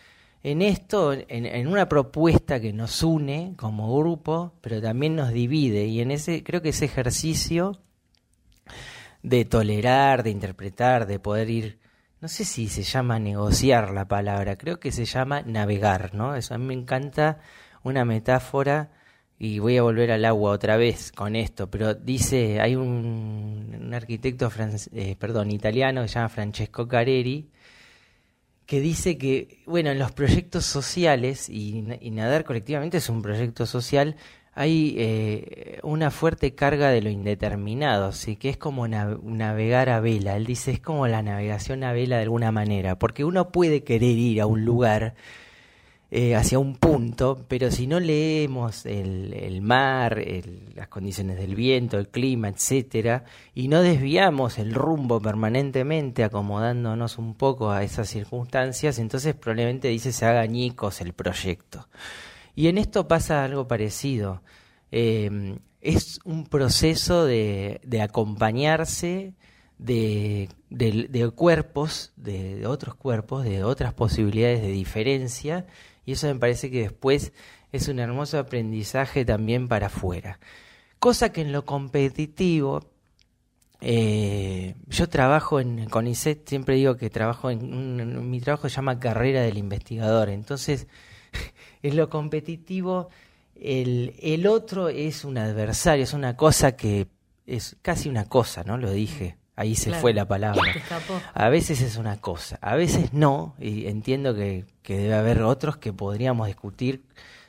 en 0.42 0.62
esto, 0.62 1.12
en, 1.12 1.66
una 1.66 1.88
propuesta 1.88 2.60
que 2.60 2.72
nos 2.72 3.02
une 3.02 3.54
como 3.56 3.98
grupo, 3.98 4.54
pero 4.60 4.80
también 4.80 5.16
nos 5.16 5.32
divide. 5.32 5.86
Y 5.86 6.00
en 6.00 6.10
ese, 6.10 6.42
creo 6.42 6.62
que 6.62 6.70
ese 6.70 6.86
ejercicio 6.86 7.80
de 9.22 9.44
tolerar, 9.44 10.22
de 10.22 10.30
interpretar, 10.30 11.06
de 11.06 11.18
poder 11.18 11.50
ir, 11.50 11.80
no 12.20 12.28
sé 12.28 12.44
si 12.44 12.68
se 12.68 12.82
llama 12.82 13.18
negociar 13.18 13.90
la 13.90 14.08
palabra, 14.08 14.56
creo 14.56 14.80
que 14.80 14.92
se 14.92 15.04
llama 15.04 15.42
navegar, 15.42 16.14
¿no? 16.14 16.34
Eso 16.36 16.54
a 16.54 16.58
mí 16.58 16.66
me 16.66 16.74
encanta 16.74 17.40
una 17.82 18.04
metáfora 18.04 18.90
y 19.42 19.59
voy 19.59 19.78
a 19.78 19.82
volver 19.82 20.11
al 20.12 20.26
agua 20.26 20.52
otra 20.52 20.76
vez 20.76 21.12
con 21.12 21.35
esto, 21.35 21.70
pero 21.70 21.94
dice, 21.94 22.61
hay 22.61 22.76
un, 22.76 23.90
arquitecto, 23.94 24.52
eh, 24.92 25.16
perdón, 25.18 25.50
italiano 25.50 26.02
que 26.02 26.09
se 26.09 26.16
llama 26.16 26.28
Francesco 26.28 26.87
Careri, 26.87 27.49
que 28.66 28.80
dice 28.80 29.16
que, 29.16 29.62
bueno, 29.66 29.90
en 29.90 29.99
los 29.99 30.12
proyectos 30.12 30.66
sociales, 30.66 31.49
y, 31.49 31.80
nadar 32.12 32.44
colectivamente 32.44 32.99
es 32.99 33.09
un 33.09 33.23
proyecto 33.23 33.64
social, 33.64 34.16
hay 34.52 34.94
eh, 34.99 35.80
una 35.85 36.11
fuerte 36.11 36.54
carga 36.54 36.90
de 36.90 37.00
lo 37.00 37.09
indeterminado, 37.09 38.09
así 38.09 38.37
que 38.37 38.50
es 38.50 38.59
como 38.59 38.87
navegar 38.88 39.88
a 39.88 40.00
vela. 40.00 40.37
Él 40.37 40.44
dice, 40.44 40.73
es 40.73 40.80
como 40.80 41.06
la 41.06 41.23
navegación 41.23 41.82
a 41.85 41.94
vela 41.94 42.16
de 42.16 42.25
alguna 42.25 42.52
manera, 42.52 42.99
porque 42.99 43.25
uno 43.25 43.52
puede 43.52 43.85
querer 43.85 44.18
ir 44.18 44.42
a 44.42 44.47
un 44.47 44.66
lugar 44.66 45.14
eh, 46.10 46.34
hacia 46.34 46.58
un 46.58 46.76
punto, 46.76 47.44
pero 47.46 47.70
si 47.70 47.86
no 47.86 48.00
leemos 48.00 48.84
el, 48.84 49.32
el 49.32 49.62
mar, 49.62 50.20
las 50.74 50.88
condiciones 50.88 51.36
del 51.36 51.54
viento, 51.54 51.98
el 51.98 52.08
clima, 52.08 52.48
etcétera, 52.48 53.24
y 53.54 53.68
no 53.68 53.82
desviamos 53.82 54.58
el 54.58 54.74
rumbo 54.74 55.20
permanentemente, 55.20 56.24
acomodándonos 56.24 57.18
un 57.18 57.34
poco 57.34 57.70
a 57.70 57.84
esas 57.84 58.08
circunstancias, 58.08 58.98
entonces 58.98 59.34
probablemente 59.34 59.88
dice 59.88 60.12
se 60.12 60.26
haga 60.26 60.40
añicos 60.40 61.00
el 61.00 61.12
proyecto. 61.12 61.88
Y 62.56 62.68
en 62.68 62.78
esto 62.78 63.06
pasa 63.06 63.44
algo 63.44 63.68
parecido. 63.68 64.42
Eh, 64.90 65.58
es 65.80 66.20
un 66.24 66.44
proceso 66.46 67.24
de, 67.24 67.80
de 67.84 68.02
acompañarse 68.02 69.34
de, 69.80 70.48
de, 70.68 71.30
cuerpos, 71.30 72.12
de, 72.16 72.66
otros 72.66 72.94
cuerpos, 72.94 73.44
de 73.44 73.64
otras 73.64 73.94
posibilidades 73.94 74.60
de 74.60 74.68
diferencia, 74.68 75.66
y 76.04 76.12
eso 76.12 76.26
me 76.26 76.37
parece 76.37 76.71
que 76.71 76.83
después 76.83 77.33
es 77.73 77.88
un 77.88 77.99
hermoso 77.99 78.38
aprendizaje 78.38 79.25
también 79.25 79.69
para 79.69 79.87
afuera. 79.87 80.40
Cosa 80.99 81.33
que 81.33 81.40
en 81.40 81.52
lo 81.52 81.64
competitivo, 81.64 82.90
eh, 83.80 84.75
yo 84.87 85.09
trabajo 85.09 85.61
en 85.61 85.88
CONICET, 85.88 86.49
siempre 86.49 86.75
digo 86.75 86.97
que 86.97 87.11
trabajo 87.11 87.50
en, 87.50 88.30
mi 88.30 88.40
trabajo 88.40 88.69
se 88.69 88.76
llama 88.76 88.99
carrera 88.99 89.42
del 89.42 89.59
investigador, 89.59 90.28
entonces 90.28 90.87
en 91.83 91.97
lo 91.97 92.11
competitivo 92.11 93.09
el, 93.54 94.14
el 94.21 94.47
otro 94.47 94.88
es 94.88 95.25
un 95.25 95.38
adversario, 95.38 96.04
es 96.04 96.12
una 96.12 96.37
cosa 96.37 96.76
que 96.76 97.09
es 97.47 97.76
casi 97.83 98.09
una 98.09 98.26
cosa, 98.26 98.62
¿no? 98.64 98.76
Lo 98.78 98.90
dije, 98.90 99.37
ahí 99.60 99.74
se 99.74 99.92
fue 99.92 100.14
la 100.14 100.26
palabra. 100.26 100.62
A 101.34 101.50
veces 101.50 101.82
es 101.82 101.96
una 101.96 102.18
cosa, 102.18 102.58
a 102.62 102.76
veces 102.76 103.12
no, 103.12 103.54
y 103.58 103.86
entiendo 103.88 104.34
que, 104.34 104.64
debe 104.82 105.14
haber 105.14 105.42
otros 105.42 105.76
que 105.76 105.92
podríamos 105.92 106.46
discutir 106.46 107.04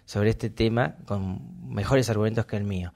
sobre 0.05 0.31
este 0.31 0.49
tema 0.49 0.95
con 1.05 1.39
mejores 1.73 2.09
argumentos 2.09 2.45
que 2.45 2.57
el 2.57 2.65
mío. 2.65 2.93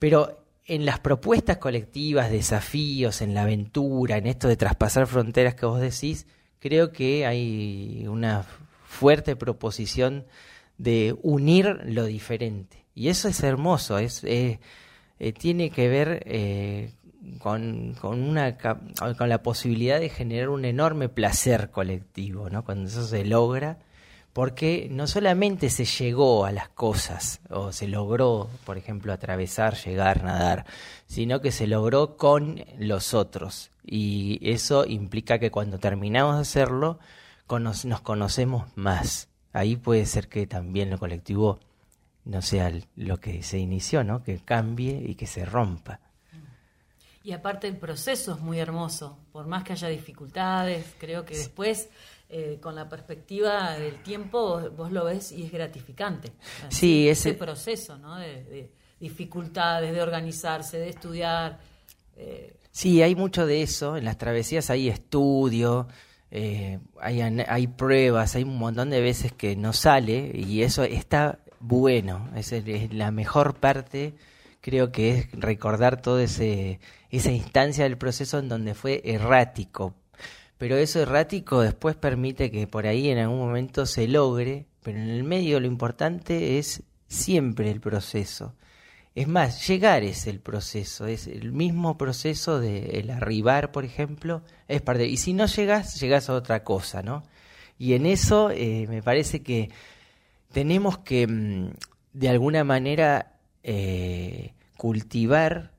Pero 0.00 0.44
en 0.64 0.84
las 0.84 0.98
propuestas 0.98 1.58
colectivas, 1.58 2.30
desafíos, 2.30 3.22
en 3.22 3.34
la 3.34 3.42
aventura, 3.42 4.16
en 4.16 4.26
esto 4.26 4.48
de 4.48 4.56
traspasar 4.56 5.06
fronteras 5.06 5.54
que 5.54 5.64
vos 5.64 5.80
decís, 5.80 6.26
creo 6.58 6.90
que 6.90 7.24
hay 7.24 8.04
una 8.08 8.44
fuerte 8.84 9.36
proposición 9.36 10.26
de 10.76 11.16
unir 11.22 11.82
lo 11.84 12.04
diferente. 12.04 12.84
Y 12.96 13.08
eso 13.10 13.28
es 13.28 13.40
hermoso, 13.44 13.98
es, 13.98 14.24
eh, 14.24 14.58
tiene 15.38 15.70
que 15.70 15.88
ver 15.88 16.24
eh, 16.26 16.90
con, 17.38 17.94
con, 18.00 18.22
una, 18.22 18.56
con 18.56 19.28
la 19.28 19.42
posibilidad 19.42 20.00
de 20.00 20.08
generar 20.08 20.48
un 20.48 20.64
enorme 20.64 21.08
placer 21.08 21.70
colectivo, 21.70 22.50
¿no? 22.50 22.64
Cuando 22.64 22.88
eso 22.88 23.06
se 23.06 23.24
logra, 23.24 23.78
porque 24.32 24.88
no 24.90 25.06
solamente 25.06 25.70
se 25.70 25.84
llegó 25.84 26.44
a 26.44 26.52
las 26.52 26.68
cosas, 26.68 27.40
o 27.48 27.72
se 27.72 27.88
logró, 27.88 28.50
por 28.64 28.76
ejemplo, 28.76 29.12
atravesar, 29.12 29.76
llegar, 29.76 30.24
nadar, 30.24 30.66
sino 31.06 31.40
que 31.40 31.52
se 31.52 31.66
logró 31.66 32.16
con 32.16 32.64
los 32.78 33.14
otros. 33.14 33.70
Y 33.84 34.38
eso 34.42 34.84
implica 34.84 35.38
que 35.38 35.50
cuando 35.50 35.78
terminamos 35.78 36.34
de 36.36 36.42
hacerlo, 36.42 36.98
nos 37.48 38.00
conocemos 38.02 38.66
más. 38.74 39.28
Ahí 39.52 39.76
puede 39.76 40.04
ser 40.04 40.28
que 40.28 40.46
también 40.46 40.90
lo 40.90 40.98
colectivo 40.98 41.60
no 42.26 42.42
sea 42.42 42.72
lo 42.96 43.18
que 43.18 43.42
se 43.42 43.58
inició, 43.58 44.04
¿no? 44.04 44.22
Que 44.22 44.38
cambie 44.38 45.02
y 45.06 45.14
que 45.14 45.26
se 45.26 45.46
rompa. 45.46 46.00
Y 47.26 47.32
aparte 47.32 47.66
el 47.66 47.76
proceso 47.76 48.34
es 48.34 48.40
muy 48.40 48.60
hermoso, 48.60 49.18
por 49.32 49.48
más 49.48 49.64
que 49.64 49.72
haya 49.72 49.88
dificultades, 49.88 50.94
creo 50.96 51.24
que 51.24 51.36
después 51.36 51.88
eh, 52.28 52.60
con 52.62 52.76
la 52.76 52.88
perspectiva 52.88 53.76
del 53.76 54.00
tiempo 54.00 54.70
vos 54.76 54.92
lo 54.92 55.06
ves 55.06 55.32
y 55.32 55.42
es 55.42 55.50
gratificante. 55.50 56.30
sí, 56.68 57.08
ese, 57.08 57.34
proceso 57.34 57.98
¿no? 57.98 58.14
de, 58.14 58.70
dificultades, 59.00 59.92
de 59.92 60.00
organizarse, 60.00 60.78
de 60.78 60.88
estudiar. 60.88 61.58
Eh. 62.16 62.54
Sí, 62.70 63.02
hay 63.02 63.16
mucho 63.16 63.44
de 63.44 63.60
eso, 63.60 63.96
en 63.96 64.04
las 64.04 64.18
travesías 64.18 64.70
hay 64.70 64.88
estudio, 64.88 65.88
eh, 66.30 66.78
hay, 67.00 67.22
hay 67.22 67.66
pruebas, 67.66 68.36
hay 68.36 68.44
un 68.44 68.56
montón 68.56 68.88
de 68.88 69.00
veces 69.00 69.32
que 69.32 69.56
no 69.56 69.72
sale 69.72 70.30
y 70.32 70.62
eso 70.62 70.84
está 70.84 71.40
bueno, 71.58 72.30
es, 72.36 72.52
es 72.52 72.94
la 72.94 73.10
mejor 73.10 73.56
parte 73.56 74.14
creo 74.66 74.90
que 74.90 75.10
es 75.10 75.30
recordar 75.30 76.02
toda 76.02 76.24
esa 76.24 77.30
instancia 77.30 77.84
del 77.84 77.96
proceso 77.96 78.40
en 78.40 78.48
donde 78.48 78.74
fue 78.74 79.00
errático. 79.04 79.94
Pero 80.58 80.76
eso 80.76 81.00
errático 81.00 81.60
después 81.60 81.94
permite 81.94 82.50
que 82.50 82.66
por 82.66 82.88
ahí 82.88 83.08
en 83.08 83.18
algún 83.18 83.38
momento 83.38 83.86
se 83.86 84.08
logre, 84.08 84.66
pero 84.82 84.98
en 84.98 85.08
el 85.08 85.22
medio 85.22 85.60
lo 85.60 85.68
importante 85.68 86.58
es 86.58 86.82
siempre 87.06 87.70
el 87.70 87.80
proceso. 87.80 88.56
Es 89.14 89.28
más, 89.28 89.64
llegar 89.68 90.02
es 90.02 90.26
el 90.26 90.40
proceso, 90.40 91.06
es 91.06 91.28
el 91.28 91.52
mismo 91.52 91.96
proceso 91.96 92.58
de 92.58 92.98
el 92.98 93.10
arribar, 93.10 93.70
por 93.70 93.84
ejemplo, 93.84 94.42
es 94.66 94.82
parte. 94.82 95.06
Y 95.06 95.18
si 95.18 95.32
no 95.32 95.46
llegas, 95.46 96.00
llegas 96.00 96.28
a 96.28 96.34
otra 96.34 96.64
cosa, 96.64 97.02
¿no? 97.02 97.22
Y 97.78 97.92
en 97.94 98.04
eso 98.04 98.50
eh, 98.50 98.86
me 98.88 99.00
parece 99.00 99.44
que 99.44 99.70
tenemos 100.50 100.98
que, 100.98 101.28
mm, 101.28 101.70
de 102.14 102.28
alguna 102.28 102.64
manera, 102.64 103.34
eh, 103.62 104.54
cultivar 104.76 105.72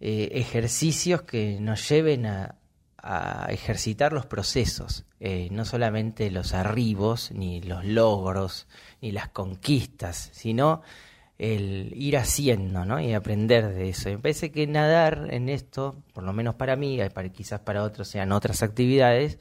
eh, 0.00 0.30
ejercicios 0.32 1.22
que 1.22 1.58
nos 1.60 1.88
lleven 1.88 2.26
a, 2.26 2.56
a 3.02 3.48
ejercitar 3.50 4.12
los 4.12 4.26
procesos, 4.26 5.04
eh, 5.18 5.48
no 5.50 5.64
solamente 5.64 6.30
los 6.30 6.54
arribos, 6.54 7.32
ni 7.32 7.60
los 7.60 7.84
logros, 7.84 8.68
ni 9.00 9.10
las 9.10 9.28
conquistas, 9.28 10.30
sino 10.32 10.82
el 11.38 11.92
ir 11.96 12.16
haciendo 12.16 12.84
¿no? 12.84 13.00
y 13.00 13.12
aprender 13.12 13.74
de 13.74 13.88
eso. 13.88 14.08
me 14.08 14.18
parece 14.18 14.52
que 14.52 14.68
nadar 14.68 15.26
en 15.30 15.48
esto, 15.48 15.96
por 16.12 16.22
lo 16.22 16.32
menos 16.32 16.54
para 16.54 16.76
mí, 16.76 16.98
para, 17.12 17.28
quizás 17.30 17.60
para 17.60 17.82
otros 17.82 18.06
sean 18.06 18.30
otras 18.30 18.62
actividades, 18.62 19.40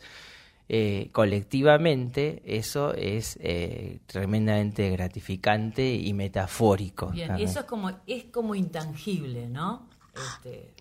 eh, 0.74 1.10
colectivamente 1.12 2.42
eso 2.46 2.94
es 2.94 3.38
eh, 3.42 4.00
tremendamente 4.06 4.90
gratificante 4.90 5.94
y 5.94 6.13
metafórico. 6.13 7.08
Bien, 7.08 7.38
y 7.38 7.44
eso 7.44 7.60
es 7.60 7.66
como, 7.66 7.92
es 8.08 8.24
como 8.32 8.56
intangible, 8.56 9.50
¿no? 9.50 9.90
Este, 10.16 10.74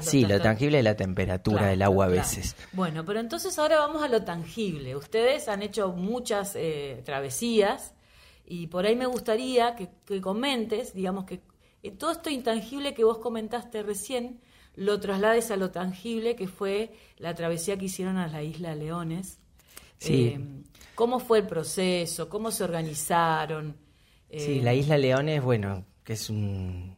sí, 0.00 0.26
lo, 0.26 0.38
tangible 0.42 0.80
es 0.80 0.84
la 0.84 0.94
temperatura 0.94 1.68
del 1.68 1.80
agua 1.80 2.04
a 2.04 2.08
veces. 2.08 2.54
Bueno, 2.72 3.02
pero 3.06 3.18
entonces 3.18 3.58
ahora 3.58 3.78
vamos 3.78 4.02
a 4.02 4.08
lo 4.08 4.22
tangible. 4.24 4.94
Ustedes 4.94 5.48
han 5.48 5.62
hecho 5.62 5.90
muchas 5.92 6.54
eh, 6.54 7.00
travesías 7.06 7.94
y 8.44 8.66
por 8.66 8.84
ahí 8.84 8.94
me 8.94 9.06
gustaría 9.06 9.74
que, 9.74 10.20
comentes, 10.20 10.92
digamos, 10.92 11.24
que 11.24 11.40
eh, 11.82 11.92
todo 11.92 12.10
esto 12.10 12.28
intangible 12.28 12.92
que 12.92 13.04
vos 13.04 13.16
comentaste 13.16 13.82
recién, 13.82 14.38
lo 14.76 15.00
traslades 15.00 15.50
a 15.50 15.56
lo 15.56 15.70
tangible, 15.70 16.36
que 16.36 16.48
fue 16.48 16.92
la 17.18 17.34
travesía 17.34 17.76
que 17.76 17.86
hicieron 17.86 18.16
a 18.16 18.28
la 18.28 18.42
isla 18.42 18.74
Leones. 18.74 19.38
Sí. 19.98 20.34
Eh, 20.34 20.40
¿Cómo 20.94 21.20
fue 21.20 21.38
el 21.38 21.46
proceso? 21.46 22.28
¿Cómo 22.28 22.50
se 22.50 22.64
organizaron? 22.64 23.76
sí, 24.30 24.60
la 24.60 24.74
isla 24.74 24.96
Leones, 24.96 25.42
bueno, 25.42 25.84
que 26.04 26.12
es 26.12 26.30
un, 26.30 26.96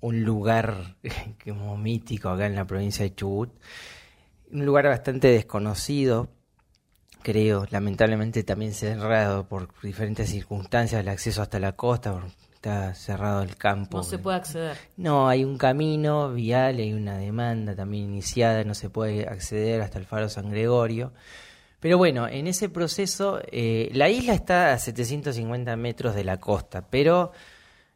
un 0.00 0.22
lugar 0.22 0.96
como 1.44 1.76
mítico 1.76 2.28
acá 2.28 2.46
en 2.46 2.54
la 2.54 2.66
provincia 2.66 3.04
de 3.04 3.14
Chubut, 3.14 3.50
un 4.52 4.64
lugar 4.64 4.86
bastante 4.86 5.28
desconocido 5.28 6.28
creo, 7.22 7.66
lamentablemente 7.70 8.42
también 8.42 8.72
cerrado 8.72 9.46
por 9.48 9.68
diferentes 9.82 10.30
circunstancias 10.30 11.00
el 11.00 11.08
acceso 11.08 11.42
hasta 11.42 11.58
la 11.58 11.72
costa, 11.72 12.18
está 12.58 12.92
cerrado 12.94 13.42
el 13.42 13.56
campo. 13.56 13.98
No 13.98 14.02
se 14.02 14.18
puede 14.18 14.36
acceder. 14.36 14.76
No, 14.96 15.28
hay 15.28 15.44
un 15.44 15.56
camino 15.58 16.32
vial, 16.32 16.78
hay 16.78 16.92
una 16.92 17.16
demanda 17.16 17.76
también 17.76 18.06
iniciada, 18.06 18.64
no 18.64 18.74
se 18.74 18.90
puede 18.90 19.28
acceder 19.28 19.80
hasta 19.80 20.00
el 20.00 20.06
faro 20.06 20.28
San 20.28 20.50
Gregorio. 20.50 21.12
Pero 21.78 21.98
bueno, 21.98 22.26
en 22.26 22.48
ese 22.48 22.68
proceso, 22.68 23.40
eh, 23.52 23.90
la 23.92 24.08
isla 24.08 24.34
está 24.34 24.72
a 24.72 24.78
750 24.78 25.76
metros 25.76 26.16
de 26.16 26.24
la 26.24 26.38
costa, 26.38 26.88
pero 26.90 27.30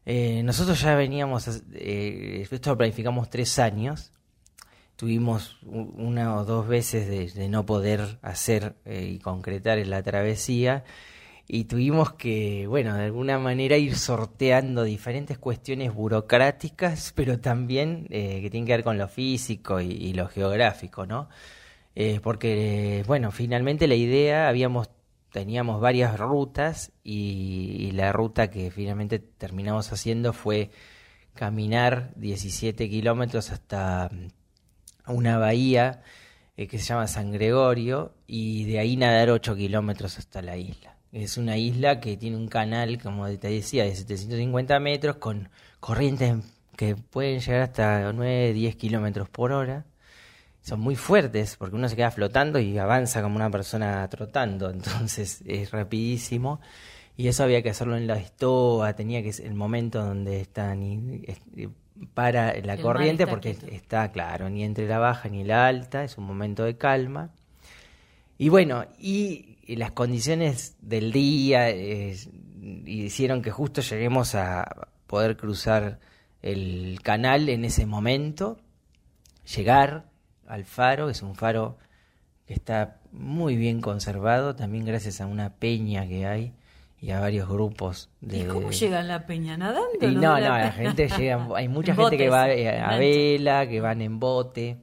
eh, 0.07 0.45
nosotros 0.45 0.81
ya 0.81 0.95
veníamos, 0.95 1.49
eh, 1.73 2.47
esto 2.49 2.71
lo 2.71 2.79
planificamos 2.79 3.31
tres 3.31 3.59
años, 3.59 4.13
tuvimos 4.95 5.59
una 5.65 6.37
o 6.37 6.45
dos 6.45 6.69
veces 6.69 7.35
de, 7.35 7.49
no 7.49 7.67
poder 7.67 8.21
hacer 8.23 8.77
eh, 8.85 9.11
y 9.15 9.19
concretar 9.19 9.85
la 9.85 10.05
travesía 10.05 10.85
y 11.55 11.65
tuvimos 11.65 12.15
que, 12.15 12.67
bueno, 12.67 12.95
de 12.95 13.05
alguna 13.05 13.39
manera 13.39 13.77
ir 13.77 13.95
sorteando 13.95 14.85
diferentes 14.85 15.37
cuestiones 15.37 15.93
burocráticas, 15.93 17.13
pero 17.15 17.41
también 17.41 18.07
eh, 18.09 18.41
que 18.41 18.49
tienen 18.49 18.67
que 18.67 18.73
ver 18.73 18.83
con 18.83 18.97
lo 18.97 19.07
físico 19.07 19.79
y, 19.79 20.15
lo 20.15 20.29
geográfico, 20.29 21.05
¿no? 21.05 21.29
Eh, 21.95 22.21
porque, 22.23 23.05
bueno, 23.07 23.31
finalmente 23.33 23.87
la 23.87 23.97
idea, 23.97 24.49
habíamos, 24.49 24.89
teníamos 25.31 25.79
varias 25.79 26.19
rutas 26.19 26.93
y, 27.05 27.91
la 27.93 28.13
ruta 28.13 28.51
que 28.51 28.71
finalmente 28.71 29.19
terminamos 29.19 29.93
haciendo 29.93 30.33
fue 30.33 30.71
caminar 31.35 32.15
17 32.17 32.89
kilómetros 32.89 33.51
hasta 33.53 34.11
una 35.07 35.37
bahía 35.37 36.03
eh, 36.57 36.67
que 36.67 36.79
se 36.79 36.87
llama 36.87 37.07
San 37.09 37.31
Gregorio 37.31 38.15
y 38.27 38.65
de 38.65 38.79
ahí 38.79 38.97
nadar 38.97 39.29
8 39.29 39.55
kilómetros 39.55 40.19
hasta 40.19 40.41
la 40.41 40.57
isla. 40.57 40.93
Es 41.13 41.37
una 41.37 41.59
isla 41.59 42.01
que 42.01 42.17
tiene 42.17 42.37
un 42.39 42.49
canal, 42.49 42.99
como 43.01 43.29
te 43.37 43.49
decía, 43.49 43.85
de 43.85 43.95
750 43.95 44.81
metros 44.81 45.17
con 45.17 45.51
corrientes 45.79 46.37
que 46.77 46.97
pueden 46.97 47.41
llegar 47.41 47.63
hasta 47.63 48.13
9, 48.13 48.55
10 48.55 48.77
kilómetros 48.77 49.29
por 49.29 49.53
hora. 49.53 49.85
Son 50.63 50.81
muy 50.81 50.97
fuertes 50.97 51.57
porque 51.57 51.77
uno 51.77 51.89
se 51.89 51.97
queda 51.97 52.11
flotando 52.11 52.59
y 52.59 52.79
avanza 52.79 53.21
como 53.21 53.37
una 53.37 53.51
persona 53.51 54.09
trotando, 54.09 54.71
entonces 54.71 55.43
es 55.47 55.71
rapidísimo. 55.71 56.61
Y 57.15 57.29
eso 57.29 57.45
había 57.45 57.63
que 57.63 57.71
hacerlo 57.71 57.97
en 57.97 58.07
la 58.07 58.17
estoa, 58.17 58.95
tenía 58.95 59.23
que 59.23 59.35
ser 59.35 59.47
el 59.47 59.55
momento 59.55 60.03
donde 60.03 60.41
están 60.41 61.23
para 62.15 62.59
la 62.63 62.79
corriente 62.79 63.27
porque 63.27 63.57
está 63.71 64.11
claro, 64.13 64.49
ni 64.49 64.65
entre 64.65 64.89
la 64.89 64.99
baja 64.99 65.29
ni 65.29 65.45
la 65.45 65.67
alta, 65.67 66.05
es 66.05 66.17
un 66.17 66.25
momento 66.25 66.65
de 66.65 66.79
calma. 66.79 67.31
Y 68.39 68.49
bueno, 68.49 68.87
y, 68.99 69.52
las 69.67 69.93
condiciones 69.93 70.77
del 70.81 71.13
día 71.13 71.71
hicieron 71.71 73.43
que 73.43 73.51
justo 73.51 73.81
lleguemos 73.81 74.35
a 74.35 74.89
poder 75.07 75.37
cruzar 75.37 75.99
el 76.43 76.99
canal 77.03 77.49
en 77.49 77.65
ese 77.65 77.87
momento, 77.87 78.59
llegar 79.55 80.07
al 80.47 80.65
faro, 80.65 81.09
es 81.09 81.23
un 81.23 81.35
faro 81.35 81.79
que 82.47 82.55
está 82.55 82.99
muy 83.13 83.57
bien 83.57 83.81
conservado, 83.81 84.57
también 84.57 84.85
gracias 84.85 85.21
a 85.21 85.27
una 85.27 85.55
peña 85.55 86.07
que 86.07 86.27
hay 86.27 86.53
y 87.01 87.11
a 87.11 87.21
varios 87.21 87.49
grupos 87.49 88.11
de... 88.21 88.39
¿Y 88.39 88.45
cómo 88.45 88.71
llegan 88.71 89.09
la 89.09 89.27
peña? 89.27 89.57
¿Nadando? 89.57 89.99
Y 90.01 90.15
no, 90.15 90.21
no, 90.21 90.39
la, 90.39 90.71
gente 90.73 91.09
llega, 91.09 91.49
hay 91.57 91.69
mucha 91.69 91.95
gente 91.97 92.17
que 92.17 92.29
va 92.29 92.51
eh, 92.51 92.81
a 92.81 92.97
vela, 92.97 93.69
que 93.69 93.81
van 93.81 94.01
en 94.03 94.19
bote. 94.21 94.79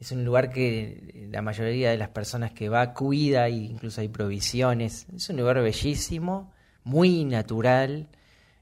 Es 0.00 0.12
un 0.12 0.24
lugar 0.24 0.50
que 0.50 1.28
la 1.32 1.42
mayoría 1.42 1.90
de 1.90 1.98
las 1.98 2.10
personas 2.10 2.52
que 2.52 2.68
va 2.68 2.94
cuida, 2.94 3.48
e 3.48 3.52
incluso 3.52 4.00
hay 4.00 4.08
provisiones. 4.08 5.06
Es 5.14 5.28
un 5.28 5.38
lugar 5.38 5.60
bellísimo, 5.60 6.52
muy 6.84 7.24
natural 7.24 8.08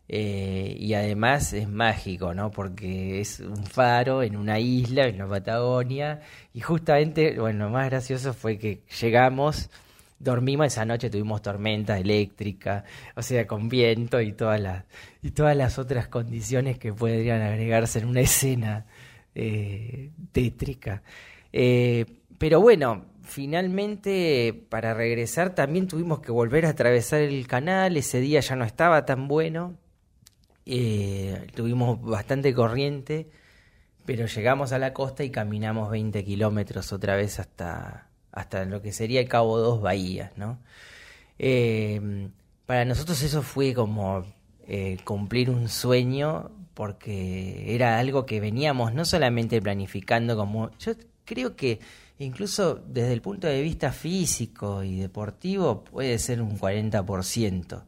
eh, 0.08 0.76
y 0.78 0.94
además 0.94 1.52
es 1.52 1.68
mágico, 1.68 2.32
¿no? 2.32 2.50
Porque 2.50 3.20
es 3.20 3.40
un 3.40 3.66
faro 3.66 4.22
en 4.22 4.36
una 4.36 4.58
isla, 4.60 5.06
en 5.08 5.18
la 5.18 5.28
Patagonia. 5.28 6.20
Y 6.54 6.60
justamente, 6.60 7.38
bueno, 7.38 7.66
lo 7.66 7.70
más 7.70 7.90
gracioso 7.90 8.32
fue 8.32 8.58
que 8.58 8.82
llegamos 9.00 9.68
dormimos 10.18 10.68
esa 10.68 10.84
noche, 10.84 11.10
tuvimos 11.10 11.42
tormenta 11.42 11.98
eléctrica, 11.98 12.84
o 13.14 13.22
sea, 13.22 13.46
con 13.46 13.68
viento 13.68 14.20
y 14.20 14.32
todas 14.32 14.60
las, 14.60 14.84
y 15.22 15.30
todas 15.30 15.56
las 15.56 15.78
otras 15.78 16.08
condiciones 16.08 16.78
que 16.78 16.92
podrían 16.92 17.42
agregarse 17.42 17.98
en 17.98 18.06
una 18.06 18.20
escena 18.20 18.86
eh, 19.38 20.12
tétrica. 20.32 21.02
Eh, 21.52 22.06
pero 22.38 22.58
bueno, 22.58 23.04
finalmente 23.22 24.66
para 24.70 24.94
regresar 24.94 25.54
también 25.54 25.86
tuvimos 25.88 26.20
que 26.20 26.32
volver 26.32 26.64
a 26.64 26.70
atravesar 26.70 27.20
el 27.20 27.46
canal, 27.46 27.98
ese 27.98 28.20
día 28.20 28.40
ya 28.40 28.56
no 28.56 28.64
estaba 28.64 29.04
tan 29.04 29.28
bueno, 29.28 29.76
eh, 30.64 31.48
tuvimos 31.54 32.00
bastante 32.00 32.54
corriente, 32.54 33.28
pero 34.06 34.24
llegamos 34.24 34.72
a 34.72 34.78
la 34.78 34.94
costa 34.94 35.22
y 35.22 35.28
caminamos 35.28 35.90
20 35.90 36.24
kilómetros 36.24 36.94
otra 36.94 37.14
vez 37.14 37.38
hasta, 37.38 38.08
hasta 38.32 38.64
lo 38.64 38.80
que 38.80 38.92
sería 38.92 39.20
el 39.20 39.28
Cabo 39.28 39.58
Dos 39.58 39.82
Bahías, 39.82 40.32
¿no? 40.38 40.60
Para 42.64 42.86
nosotros 42.86 43.22
eso 43.22 43.42
fue 43.42 43.74
como 43.74 44.24
eh, 44.68 44.98
cumplir 45.04 45.50
un 45.50 45.68
sueño 45.68 46.50
porque 46.74 47.74
era 47.74 47.98
algo 47.98 48.26
que 48.26 48.40
veníamos 48.40 48.92
no 48.94 49.04
solamente 49.04 49.60
planificando 49.62 50.36
como... 50.36 50.70
Yo 50.78 50.92
creo 51.24 51.56
que 51.56 51.80
incluso 52.18 52.74
desde 52.74 53.12
el 53.12 53.22
punto 53.22 53.46
de 53.46 53.62
vista 53.62 53.92
físico 53.92 54.82
y 54.82 54.96
deportivo 54.96 55.84
puede 55.84 56.18
ser 56.18 56.42
un 56.42 56.58
40%. 56.58 57.82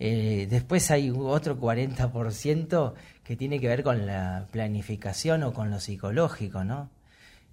Eh, 0.00 0.46
después 0.48 0.90
hay 0.90 1.10
otro 1.10 1.58
40% 1.58 2.94
que 3.24 3.36
tiene 3.36 3.58
que 3.58 3.68
ver 3.68 3.82
con 3.82 4.06
la 4.06 4.46
planificación 4.52 5.42
o 5.42 5.52
con 5.52 5.70
lo 5.70 5.80
psicológico, 5.80 6.62
¿no? 6.64 6.90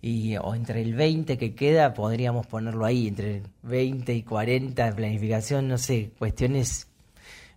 y, 0.06 0.38
o 0.38 0.54
entre 0.54 0.84
el 0.84 0.94
20 0.94 1.36
que 1.38 1.56
queda 1.56 1.96
podríamos 1.96 2.46
ponerlo 2.46 2.86
ahí, 2.86 3.08
entre 3.08 3.42
20 3.64 4.14
y 4.14 4.22
40 4.22 4.86
de 4.86 4.94
planificación, 4.94 5.68
no 5.68 5.80
sé, 5.80 6.12
cuestiones 6.20 6.88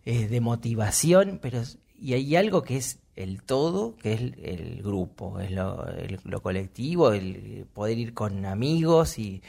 de 0.08 0.40
motivación, 0.40 1.38
pero 1.42 1.62
y 2.00 2.14
hay 2.14 2.36
algo 2.36 2.62
que 2.62 2.76
es 2.76 3.00
el 3.16 3.42
todo, 3.42 3.96
que 3.96 4.12
es 4.12 4.20
el, 4.20 4.82
grupo, 4.82 5.40
es 5.40 5.50
lo, 5.50 5.84
lo, 6.24 6.40
colectivo, 6.40 7.12
el 7.12 7.66
poder 7.74 7.98
ir 7.98 8.14
con 8.14 8.46
amigos 8.46 9.18
y 9.18 9.42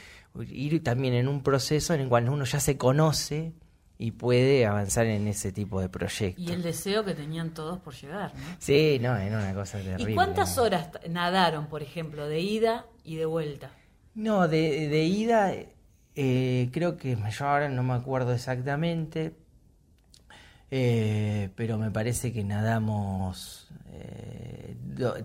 ir 0.50 0.82
también 0.82 1.14
en 1.14 1.28
un 1.28 1.42
proceso 1.42 1.94
en 1.94 2.00
el 2.00 2.08
cual 2.08 2.28
uno 2.28 2.44
ya 2.44 2.58
se 2.58 2.76
conoce 2.76 3.52
y 3.96 4.12
puede 4.12 4.66
avanzar 4.66 5.06
en 5.06 5.28
ese 5.28 5.52
tipo 5.52 5.80
de 5.80 5.88
proyectos. 5.88 6.44
Y 6.44 6.50
el 6.50 6.62
deseo 6.62 7.04
que 7.04 7.14
tenían 7.14 7.54
todos 7.54 7.78
por 7.78 7.94
llegar, 7.94 8.34
¿no? 8.34 8.56
Sí, 8.58 8.98
no, 9.00 9.16
era 9.16 9.38
una 9.38 9.54
cosa 9.54 9.78
terrible. 9.78 10.12
¿Y 10.12 10.14
cuántas 10.14 10.58
horas 10.58 10.88
nadaron, 11.08 11.66
por 11.66 11.82
ejemplo, 11.82 12.26
de 12.26 12.40
ida 12.40 12.86
y 13.04 13.16
de 13.16 13.26
vuelta? 13.26 13.70
No, 14.14 14.48
de, 14.48 14.88
de 14.88 15.04
ida 15.04 15.52
eh, 16.16 16.70
creo 16.72 16.96
que 16.96 17.16
yo 17.16 17.46
ahora 17.46 17.68
no 17.68 17.82
me 17.82 17.94
acuerdo 17.94 18.32
exactamente, 18.32 19.34
eh, 20.70 21.50
pero 21.56 21.78
me 21.78 21.90
parece 21.90 22.32
que 22.32 22.44
nadamos 22.44 23.68
eh, 23.92 24.76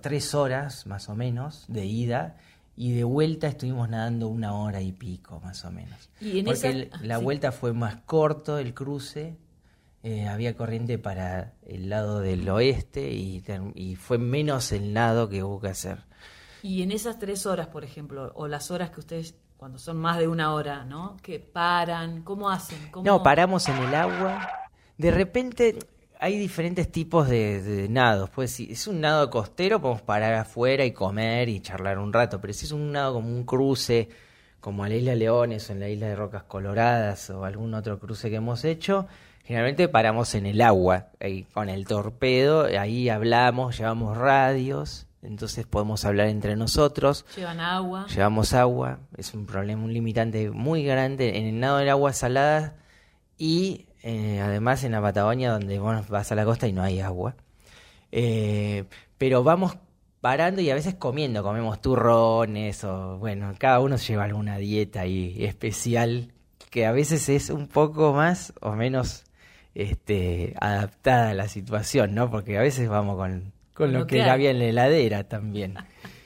tres 0.02 0.34
horas 0.34 0.86
más 0.88 1.10
o 1.10 1.16
menos 1.16 1.66
de 1.68 1.86
ida 1.86 2.38
y 2.78 2.94
de 2.94 3.04
vuelta 3.04 3.48
estuvimos 3.48 3.88
nadando 3.90 4.28
una 4.28 4.54
hora 4.54 4.82
y 4.82 4.92
pico 4.92 5.40
más 5.42 5.64
o 5.66 5.72
menos. 5.72 6.10
Y 6.20 6.40
en 6.40 6.46
Porque 6.46 6.58
esa- 6.60 6.70
el- 6.70 6.92
la 7.02 7.18
sí. 7.20 7.24
vuelta 7.24 7.52
fue 7.52 7.74
más 7.74 7.98
corto 8.06 8.58
el 8.58 8.74
cruce, 8.74 9.38
eh, 10.04 10.28
había 10.28 10.56
corriente 10.56 10.98
para 11.00 11.54
el 11.66 11.90
lado 11.90 12.20
del 12.20 12.48
oeste 12.50 13.12
y, 13.12 13.44
fue 13.96 14.18
menos 14.18 14.72
el 14.72 14.94
nado 14.94 15.30
que 15.30 15.44
hubo 15.44 15.60
que 15.62 15.70
hacer. 15.70 16.00
Y 16.64 16.82
en 16.82 16.92
esas 16.92 17.18
tres 17.20 17.46
horas, 17.46 17.68
por 17.68 17.84
ejemplo, 17.84 18.32
o 18.36 18.48
las 18.48 18.72
horas 18.72 18.90
que 18.90 19.00
ustedes, 19.00 19.36
cuando 19.58 19.78
son 19.80 19.98
más 19.98 20.18
de 20.18 20.28
una 20.28 20.54
hora, 20.54 20.84
¿no? 20.84 21.16
Que 21.24 21.40
paran, 21.40 22.24
¿cómo 22.24 22.50
hacen? 22.50 22.78
¿Cómo- 22.92 23.06
No, 23.06 23.24
paramos 23.24 23.68
en 23.70 23.78
el 23.78 23.96
agua. 23.96 24.48
De 24.98 25.12
repente 25.12 25.78
hay 26.20 26.38
diferentes 26.38 26.92
tipos 26.92 27.28
de, 27.30 27.62
de 27.62 27.90
nados. 27.90 28.30
Pues 28.30 28.52
si 28.52 28.72
es 28.72 28.88
un 28.88 29.02
nado 29.02 29.30
costero, 29.30 29.82
podemos 29.82 30.02
parar 30.02 30.34
afuera 30.34 30.86
y 30.86 30.92
comer 30.92 31.50
y 31.50 31.60
charlar 31.60 32.00
un 32.00 32.14
rato. 32.14 32.40
Pero 32.42 32.54
si 32.54 32.66
es 32.66 32.72
un 32.72 32.92
nado 32.92 33.14
como 33.14 33.30
un 33.30 33.44
cruce, 33.44 34.10
como 34.66 34.84
a 34.84 34.90
la 34.90 34.96
isla 34.96 35.14
Leones 35.14 35.70
o 35.70 35.74
en 35.74 35.80
la 35.80 35.90
isla 35.90 36.08
de 36.08 36.16
Rocas 36.16 36.42
Coloradas 36.44 37.30
o 37.30 37.46
algún 37.46 37.76
otro 37.76 38.00
cruce 38.00 38.32
que 38.32 38.38
hemos 38.38 38.66
hecho, 38.66 39.06
generalmente 39.44 39.88
paramos 39.88 40.34
en 40.34 40.48
el 40.48 40.60
agua 40.60 41.10
ahí 41.20 41.44
con 41.54 41.70
el 41.70 41.86
torpedo. 41.86 42.66
Ahí 42.66 43.10
hablamos, 43.10 43.78
llevamos 43.78 44.18
radios, 44.18 45.06
entonces 45.22 45.68
podemos 45.68 46.04
hablar 46.04 46.30
entre 46.30 46.56
nosotros. 46.56 47.26
Llevan 47.36 47.60
agua. 47.60 48.08
Llevamos 48.08 48.54
agua, 48.54 49.02
es 49.18 49.36
un 49.36 49.46
problema, 49.46 49.84
un 49.84 49.94
limitante 49.94 50.50
muy 50.50 50.84
grande 50.84 51.38
en 51.38 51.46
el 51.46 51.60
nado 51.60 51.78
del 51.78 51.90
agua 51.90 52.12
salada 52.14 52.76
y 53.38 53.86
eh, 54.08 54.39
además 54.39 54.84
en 54.84 54.91
la 54.91 55.02
Patagonia 55.02 55.52
donde 55.52 55.80
bueno, 55.80 56.06
vas 56.10 56.32
a 56.32 56.36
la 56.36 56.46
costa 56.46 56.68
y 56.68 56.74
no 56.74 56.84
hay 56.84 57.00
agua. 57.00 57.36
Eh, 58.12 58.84
pero 59.18 59.44
vamos 59.44 59.80
parando 60.22 60.62
y 60.62 60.70
a 60.70 60.76
veces 60.76 60.94
comiendo, 60.94 61.41
comemos 61.41 61.82
turrones 61.82 62.84
o 62.84 63.18
bueno, 63.18 63.52
cada 63.58 63.80
uno 63.80 63.96
lleva 63.96 64.26
alguna 64.26 64.58
dieta 64.60 65.02
ahí 65.02 65.44
especial 65.44 66.32
que 66.70 66.86
a 66.86 66.91
veces 66.91 67.30
es 67.30 67.50
un 67.50 67.68
poco 67.68 68.13
más 68.13 68.54
o 68.62 68.74
menos 68.74 69.24
este, 69.74 70.54
adaptada 70.62 71.32
a 71.32 71.34
la 71.34 71.48
situación, 71.48 72.13
¿no? 72.13 72.30
Porque 72.30 72.60
a 72.60 72.62
veces 72.62 72.88
vamos 72.88 73.15
con, 73.18 73.54
con 73.74 73.91
lo, 73.91 74.02
lo 74.02 74.08
que 74.08 74.22
había 74.22 74.52
en 74.52 74.60
la 74.60 74.65
heladera 74.65 75.24
también. 75.24 75.74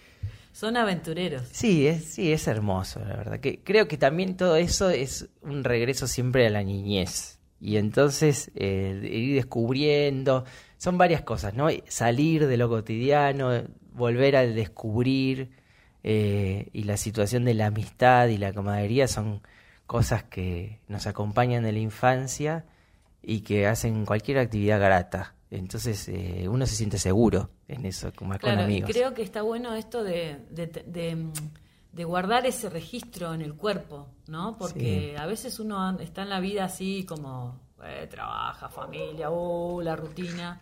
Son 0.52 0.76
aventureros. 0.76 1.44
Sí, 1.54 1.88
es, 1.88 2.04
sí, 2.04 2.34
es 2.34 2.46
hermoso, 2.46 3.00
la 3.00 3.16
verdad. 3.16 3.40
Que 3.40 3.64
creo 3.64 3.88
que 3.88 3.98
también 3.98 4.36
todo 4.36 4.58
eso 4.58 4.90
es 4.90 5.30
un 5.42 5.64
regreso 5.64 6.08
siempre 6.08 6.46
a 6.46 6.50
la 6.50 6.64
niñez. 6.64 7.39
Y 7.62 7.78
entonces 7.78 8.52
eh, 8.56 9.00
ir 9.12 9.36
descubriendo, 9.36 10.46
son 10.78 10.98
varias 10.98 11.22
cosas, 11.22 11.54
¿no? 11.54 11.68
Salir 11.88 12.48
de 12.48 12.58
lo 12.58 12.70
cotidiano, 12.70 13.64
volver 13.94 14.36
al 14.36 14.56
descubrir 14.56 15.50
eh, 16.04 16.70
y 16.72 16.84
la 16.84 16.96
situación 16.98 17.44
de 17.44 17.54
la 17.54 17.66
amistad 17.68 18.28
y 18.28 18.38
la 18.38 18.54
camaradería 18.54 19.08
son 19.08 19.42
cosas 19.88 20.24
que 20.24 20.80
nos 20.88 21.08
acompañan 21.08 21.64
de 21.64 21.74
la 21.74 21.80
infancia 21.80 22.66
y 23.22 23.42
que 23.42 23.68
hacen 23.68 24.06
cualquier 24.06 24.38
actividad 24.38 24.80
grata. 24.80 25.36
Entonces 25.52 26.08
eh, 26.08 26.46
uno 26.48 26.66
se 26.68 26.76
siente 26.76 26.98
seguro 27.00 27.50
en 27.68 27.86
eso, 27.86 28.14
como 28.16 28.32
con 28.32 28.40
Claro, 28.40 28.62
y 28.62 28.64
amigos. 28.66 28.92
creo 28.92 29.14
que 29.14 29.24
está 29.24 29.42
bueno 29.42 29.74
esto 29.74 30.04
de, 30.04 30.38
de, 30.52 30.68
de, 30.68 31.16
mm, 31.16 31.34
de 31.92 32.04
guardar 32.04 32.46
ese 32.46 32.70
registro 32.70 33.34
en 33.34 33.42
el 33.42 33.56
cuerpo, 33.56 34.08
¿no? 34.28 34.58
Porque 34.58 35.16
a 35.18 35.26
veces 35.26 35.60
uno 35.60 36.00
está 36.00 36.22
en 36.22 36.30
la 36.30 36.40
vida 36.40 36.66
así 36.66 37.06
como 37.08 37.60
eh, 37.84 38.08
trabaja, 38.10 38.70
familia, 38.70 39.30
oh, 39.32 39.82
la 39.82 39.96
rutina, 39.96 40.62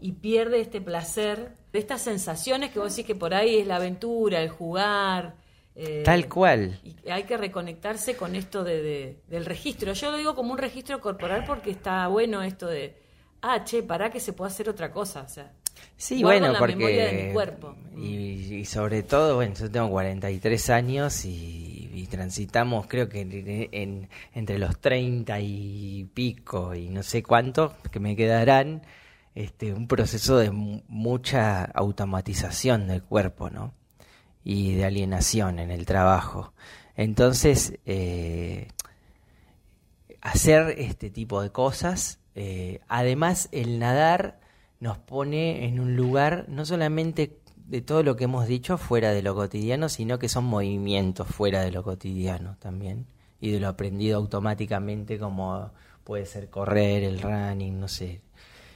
y 0.00 0.12
pierde 0.12 0.60
este 0.60 0.80
placer 0.80 1.56
de 1.72 1.78
estas 1.78 2.02
sensaciones 2.02 2.70
que 2.70 2.78
vos 2.78 2.90
decís 2.94 3.06
que 3.06 3.14
por 3.14 3.34
ahí 3.34 3.56
es 3.58 3.66
la 3.66 3.76
aventura, 3.76 4.40
el 4.40 4.48
jugar. 4.48 5.36
eh, 5.74 6.02
Tal 6.04 6.28
cual. 6.28 6.80
Y 6.84 7.08
hay 7.08 7.24
que 7.24 7.36
reconectarse 7.36 8.16
con 8.16 8.34
esto 8.34 8.64
de, 8.64 8.82
de- 8.82 9.22
del 9.28 9.44
registro. 9.44 9.92
Yo 9.92 10.10
lo 10.10 10.16
digo 10.16 10.34
como 10.34 10.52
un 10.52 10.58
registro 10.58 11.00
corporal 11.00 11.44
porque 11.46 11.70
está 11.70 12.08
bueno 12.08 12.42
esto 12.42 12.66
de, 12.66 13.00
ah, 13.42 13.62
che, 13.64 13.82
para 13.82 14.10
que 14.10 14.20
se 14.20 14.32
pueda 14.32 14.50
hacer 14.50 14.68
otra 14.68 14.90
cosa. 14.90 15.22
O 15.22 15.28
sea, 15.28 15.52
Sí, 15.96 16.22
guardo 16.22 16.40
bueno, 16.40 16.52
la 16.54 16.58
porque... 16.58 16.76
memoria 16.76 17.06
de 17.06 17.26
mi 17.28 17.32
cuerpo. 17.32 17.76
Y, 17.96 18.54
y 18.56 18.64
sobre 18.64 19.02
todo, 19.02 19.36
bueno, 19.36 19.54
yo 19.54 19.70
tengo 19.70 19.88
43 19.90 20.70
años 20.70 21.24
y, 21.24 21.90
y 21.94 22.06
transitamos, 22.06 22.86
creo 22.88 23.08
que 23.08 23.20
en, 23.20 23.68
en- 23.72 24.08
entre 24.34 24.58
los 24.58 24.78
30 24.80 25.38
y 25.40 26.08
pico 26.12 26.74
y 26.74 26.88
no 26.88 27.02
sé 27.02 27.22
cuánto 27.22 27.74
que 27.92 28.00
me 28.00 28.16
quedarán, 28.16 28.82
este, 29.34 29.72
un 29.72 29.86
proceso 29.86 30.36
de 30.38 30.50
mu- 30.50 30.82
mucha 30.88 31.64
automatización 31.64 32.88
del 32.88 33.02
cuerpo, 33.02 33.50
¿no? 33.50 33.72
Y 34.44 34.74
de 34.74 34.84
alienación 34.86 35.58
en 35.60 35.70
el 35.70 35.86
trabajo. 35.86 36.52
Entonces, 36.96 37.78
eh, 37.86 38.68
hacer 40.20 40.74
este 40.78 41.10
tipo 41.10 41.42
de 41.42 41.50
cosas. 41.50 42.18
eh, 42.34 42.80
además, 42.88 43.48
el 43.52 43.78
nadar 43.78 44.40
nos 44.82 44.98
pone 44.98 45.64
en 45.66 45.78
un 45.78 45.94
lugar 45.94 46.46
no 46.48 46.66
solamente 46.66 47.38
de 47.54 47.82
todo 47.82 48.02
lo 48.02 48.16
que 48.16 48.24
hemos 48.24 48.48
dicho 48.48 48.78
fuera 48.78 49.12
de 49.12 49.22
lo 49.22 49.32
cotidiano, 49.32 49.88
sino 49.88 50.18
que 50.18 50.28
son 50.28 50.42
movimientos 50.42 51.28
fuera 51.28 51.62
de 51.62 51.70
lo 51.70 51.84
cotidiano 51.84 52.56
también 52.58 53.06
y 53.40 53.52
de 53.52 53.60
lo 53.60 53.68
aprendido 53.68 54.18
automáticamente 54.18 55.20
como 55.20 55.70
puede 56.02 56.26
ser 56.26 56.50
correr, 56.50 57.04
el 57.04 57.20
running, 57.22 57.78
no 57.78 57.86
sé. 57.86 58.22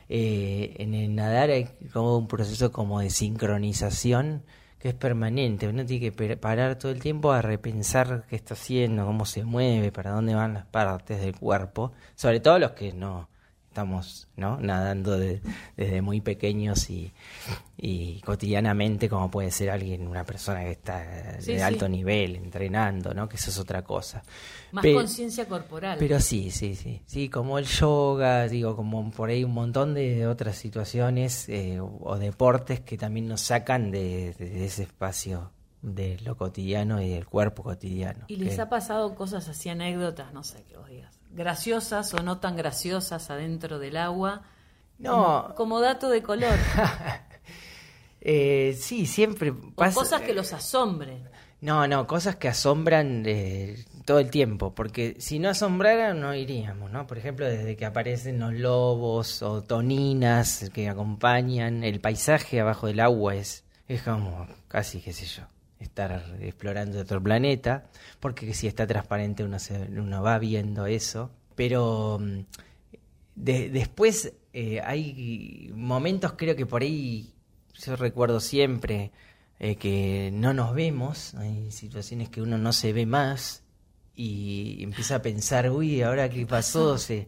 Eh, 0.09 0.77
en 0.79 0.95
el 0.95 1.12
nadar 1.12 1.51
hay 1.51 1.69
como 1.92 2.16
un 2.16 2.29
proceso 2.29 2.71
como 2.71 3.01
de 3.01 3.11
sincronización 3.11 4.45
que 4.79 4.90
es 4.90 4.95
permanente. 4.95 5.66
Uno 5.66 5.85
tiene 5.85 6.12
que 6.12 6.37
parar 6.37 6.79
todo 6.79 6.92
el 6.92 7.01
tiempo 7.01 7.33
a 7.33 7.42
repensar 7.42 8.27
qué 8.29 8.37
está 8.37 8.55
haciendo, 8.55 9.05
cómo 9.07 9.27
se 9.27 9.42
mueve, 9.42 9.90
para 9.90 10.12
dónde 10.12 10.37
van 10.37 10.55
las 10.55 10.66
partes 10.66 11.21
del 11.21 11.37
cuerpo. 11.37 11.90
Sobre 12.14 12.38
todo 12.38 12.61
los 12.61 12.71
que 12.73 12.92
no 12.92 13.29
estamos 13.77 14.27
¿no? 14.37 14.59
nadando 14.59 15.19
de- 15.19 15.43
desde 15.77 16.01
muy 16.01 16.23
pequeños 16.23 16.89
y, 16.89 17.12
y 17.77 18.21
cotidianamente, 18.23 19.07
como 19.11 19.31
puede 19.31 19.51
ser 19.51 19.69
alguien, 19.69 20.09
una 20.09 20.25
persona 20.25 20.61
que 20.65 20.71
está 20.71 20.99
de 21.05 21.43
sí. 21.43 21.53
alto 21.61 21.87
nivel, 21.87 22.37
entrenando, 22.37 23.12
¿no? 23.12 23.29
que 23.29 23.37
eso 23.37 23.51
es 23.51 23.59
otra 23.59 23.83
cosa. 23.83 24.23
Más 24.73 24.83
conciencia 24.87 25.47
corporal. 25.47 25.99
pero 25.99 26.21
sí, 26.21 26.51
sí, 26.51 26.75
sí, 26.75 27.03
sí, 27.05 27.29
como 27.29 27.59
el 27.59 27.67
yoga, 27.67 28.49
digo, 28.49 28.75
como 28.77 29.11
por 29.11 29.29
ahí 29.29 29.45
un 29.45 29.53
montón 29.53 29.93
de 29.93 30.27
otras 30.27 30.57
situaciones 30.57 31.47
eh, 31.51 31.79
o, 31.79 31.99
o 32.03 32.17
deportes 32.19 32.81
que 32.81 32.97
también 32.97 33.29
nos 33.29 33.43
sacan 33.43 33.91
de, 33.91 34.33
de 34.39 34.65
ese 34.65 34.85
espacio 34.85 35.51
de 35.94 36.18
lo 36.25 36.37
cotidiano 36.37 37.01
y 37.01 37.09
del 37.11 37.27
cuerpo 37.27 37.62
cotidiano. 37.62 38.25
¿Y 38.29 38.37
les 38.37 38.57
que- 38.57 38.61
ha 38.62 38.68
pasado 38.68 39.14
cosas 39.14 39.49
así, 39.49 39.68
anécdotas, 39.68 40.33
no 40.35 40.42
sé 40.42 40.64
qué 40.68 40.77
vos 40.77 40.88
digas, 40.88 41.18
graciosas 41.31 42.12
o 42.14 42.22
no 42.22 42.38
tan 42.38 42.57
graciosas 42.57 43.31
adentro 43.31 43.79
del 43.79 43.96
agua? 43.96 44.42
No. 44.99 45.12
Como, 45.44 45.55
como 45.55 45.81
dato 45.81 46.09
de 46.11 46.22
color. 46.22 46.59
Eh, 48.29 48.77
sí, 48.81 49.07
siempre 49.07 49.51
o 49.51 49.70
pasa. 49.77 49.94
cosas 49.94 50.22
que 50.22 50.35
los 50.35 50.53
asombren. 50.53 51.29
No, 51.61 51.87
no, 51.87 52.07
cosas 52.09 52.35
que 52.37 52.49
asombran 52.49 53.22
eh, 53.25 53.85
todo 54.05 54.18
el 54.18 54.31
tiempo, 54.31 54.75
porque 54.75 55.14
si 55.20 55.38
no 55.38 55.49
asombraran 55.49 56.20
no 56.20 56.35
iríamos, 56.35 56.90
¿no? 56.90 57.07
Por 57.07 57.18
ejemplo, 57.18 57.46
desde 57.46 57.77
que 57.77 57.87
aparecen 57.87 58.40
los 58.40 58.53
lobos 58.53 59.42
o 59.42 59.62
toninas 59.62 60.68
que 60.75 60.88
acompañan, 60.88 61.85
el 61.85 62.01
paisaje 62.01 62.61
abajo 62.61 62.88
del 62.88 62.99
agua 63.01 63.37
es, 63.37 63.64
es 63.87 64.03
como 64.03 64.46
casi, 64.66 65.01
qué 65.01 65.12
sé 65.12 65.27
yo, 65.27 65.44
estar 65.81 66.37
explorando 66.41 67.01
otro 67.01 67.23
planeta, 67.23 67.87
porque 68.21 68.55
si 68.55 68.67
está 68.67 68.87
transparente 68.87 69.45
uno, 69.45 69.59
se, 69.59 69.75
uno 69.91 70.23
va 70.23 70.39
viendo 70.39 70.87
eso, 70.87 71.31
pero 71.55 72.19
mm, 72.21 72.41
de- 73.35 73.69
después 73.71 74.33
eh, 74.53 74.81
hay 74.83 75.71
momentos 75.75 76.33
creo 76.37 76.57
que 76.57 76.67
por 76.67 76.83
ahí 76.83 77.33
yo 77.75 77.97
recuerdo 77.97 78.41
siempre 78.41 79.11
eh, 79.59 79.77
que 79.77 80.31
no 80.33 80.53
nos 80.55 80.75
vemos, 80.75 81.35
hay 81.35 81.71
situaciones 81.71 82.29
que 82.31 82.41
uno 82.43 82.57
no 82.59 82.73
se 82.73 82.93
ve 82.93 83.05
más 83.07 83.62
y 84.15 84.79
empieza 84.83 85.17
a 85.17 85.23
pensar, 85.23 85.71
uy, 85.71 86.01
ahora 86.03 86.31
qué 86.31 86.47
pasó, 86.47 86.97
se, 86.99 87.27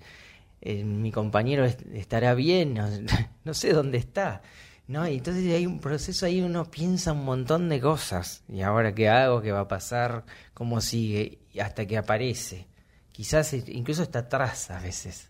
eh, 0.63 0.85
mi 0.85 1.13
compañero 1.13 1.65
est- 1.67 1.83
estará 1.93 2.35
bien, 2.35 2.75
no, 2.75 2.89
no 3.45 3.55
sé 3.55 3.73
dónde 3.75 3.99
está. 3.99 4.41
¿No? 4.89 5.07
Y 5.07 5.19
entonces 5.19 5.45
hay 5.53 5.67
un 5.67 5.81
proceso 5.81 6.25
ahí, 6.25 6.41
uno 6.41 6.65
piensa 6.65 7.13
un 7.13 7.25
montón 7.25 7.69
de 7.69 7.79
cosas. 7.79 8.43
¿Y 8.49 8.63
ahora 8.63 8.95
qué 8.95 9.11
hago? 9.11 9.43
¿Qué 9.43 9.53
va 9.53 9.61
a 9.61 9.69
pasar? 9.69 10.25
¿Cómo 10.55 10.81
sigue? 10.81 11.39
Hasta 11.63 11.87
que 11.87 11.99
aparece. 11.99 12.67
Quizás 13.13 13.53
incluso 13.53 14.03
está 14.03 14.21
atrás 14.21 14.71
a 14.71 14.81
veces. 14.81 15.29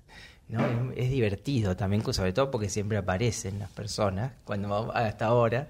¿no? 0.49 0.93
Es, 0.95 1.11
divertido 1.11 1.77
también, 1.77 2.03
sobre 2.13 2.33
todo 2.33 2.51
porque 2.51 2.69
siempre 2.69 2.99
aparecen 2.99 3.59
las 3.59 3.71
personas, 3.71 4.33
cuando 4.45 4.93
hasta 4.95 5.27
ahora. 5.27 5.69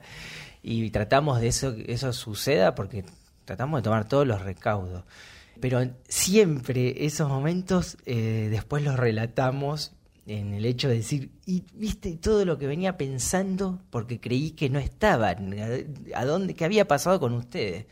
Y 0.62 0.90
tratamos 0.90 1.40
de 1.40 1.48
eso, 1.48 1.74
eso 1.86 2.12
suceda 2.12 2.74
porque 2.74 3.04
tratamos 3.46 3.78
de 3.78 3.84
tomar 3.84 4.06
todos 4.06 4.26
los 4.26 4.42
recaudos. 4.42 5.04
Pero 5.60 5.80
siempre 6.06 7.06
esos 7.06 7.28
momentos 7.28 7.96
eh, 8.06 8.48
después 8.50 8.84
los 8.84 8.96
relatamos 8.96 9.92
en 10.28 10.52
el 10.52 10.66
hecho 10.66 10.88
de 10.88 10.96
decir, 10.96 11.30
y 11.46 11.64
viste 11.74 12.16
todo 12.16 12.44
lo 12.44 12.58
que 12.58 12.66
venía 12.66 12.96
pensando 12.96 13.80
porque 13.90 14.20
creí 14.20 14.50
que 14.50 14.68
no 14.68 14.78
estaban, 14.78 15.54
a, 16.14 16.24
dónde, 16.24 16.54
qué 16.54 16.64
había 16.64 16.86
pasado 16.86 17.18
con 17.18 17.32
ustedes. 17.32 17.86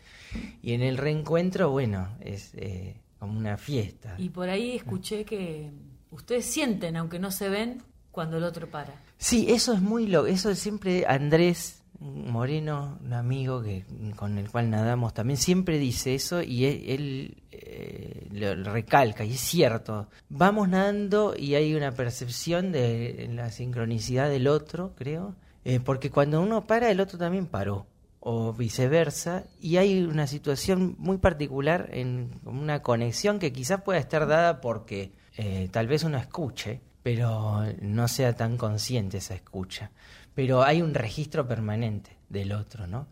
Y 0.62 0.72
en 0.72 0.82
el 0.82 0.98
reencuentro, 0.98 1.70
bueno, 1.70 2.08
es 2.20 2.52
eh, 2.54 2.96
como 3.18 3.38
una 3.38 3.56
fiesta. 3.56 4.14
Y 4.18 4.28
por 4.28 4.50
ahí 4.50 4.76
escuché 4.76 5.24
que 5.24 5.70
ustedes 6.10 6.44
sienten, 6.44 6.96
aunque 6.96 7.18
no 7.18 7.30
se 7.30 7.48
ven, 7.48 7.82
cuando 8.10 8.36
el 8.36 8.44
otro 8.44 8.70
para. 8.70 9.02
Sí, 9.18 9.46
eso 9.48 9.72
es 9.72 9.80
muy 9.80 10.06
lo, 10.06 10.26
eso 10.26 10.54
siempre 10.54 11.04
Andrés 11.06 11.82
Moreno, 12.00 12.98
un 13.04 13.12
amigo 13.12 13.62
que 13.62 13.84
con 14.16 14.38
el 14.38 14.50
cual 14.50 14.70
nadamos, 14.70 15.14
también 15.14 15.38
siempre 15.38 15.78
dice 15.78 16.14
eso 16.14 16.42
y 16.42 16.64
e, 16.66 16.94
él, 16.94 17.42
eh, 17.76 18.28
lo 18.30 18.72
recalca, 18.72 19.24
y 19.24 19.32
es 19.32 19.40
cierto. 19.40 20.08
Vamos 20.28 20.68
nadando 20.68 21.34
y 21.36 21.54
hay 21.54 21.74
una 21.74 21.92
percepción 21.92 22.72
de 22.72 23.28
la 23.32 23.50
sincronicidad 23.50 24.28
del 24.28 24.48
otro, 24.48 24.94
creo, 24.96 25.34
eh, 25.64 25.80
porque 25.80 26.10
cuando 26.10 26.40
uno 26.40 26.66
para, 26.66 26.90
el 26.90 27.00
otro 27.00 27.18
también 27.18 27.46
paró, 27.46 27.86
o 28.20 28.52
viceversa, 28.52 29.44
y 29.60 29.76
hay 29.76 30.02
una 30.02 30.26
situación 30.26 30.96
muy 30.98 31.18
particular 31.18 31.88
en 31.92 32.30
una 32.44 32.82
conexión 32.82 33.38
que 33.38 33.52
quizás 33.52 33.82
pueda 33.82 33.98
estar 33.98 34.26
dada 34.26 34.60
porque 34.60 35.12
eh, 35.36 35.68
tal 35.70 35.86
vez 35.86 36.04
uno 36.04 36.18
escuche, 36.18 36.80
pero 37.02 37.62
no 37.80 38.08
sea 38.08 38.34
tan 38.34 38.56
consciente 38.56 39.18
esa 39.18 39.34
escucha 39.34 39.90
pero 40.36 40.62
hay 40.62 40.82
un 40.82 40.92
registro 40.92 41.48
permanente 41.48 42.14
del 42.28 42.52
otro, 42.52 42.86
¿no? 42.86 43.08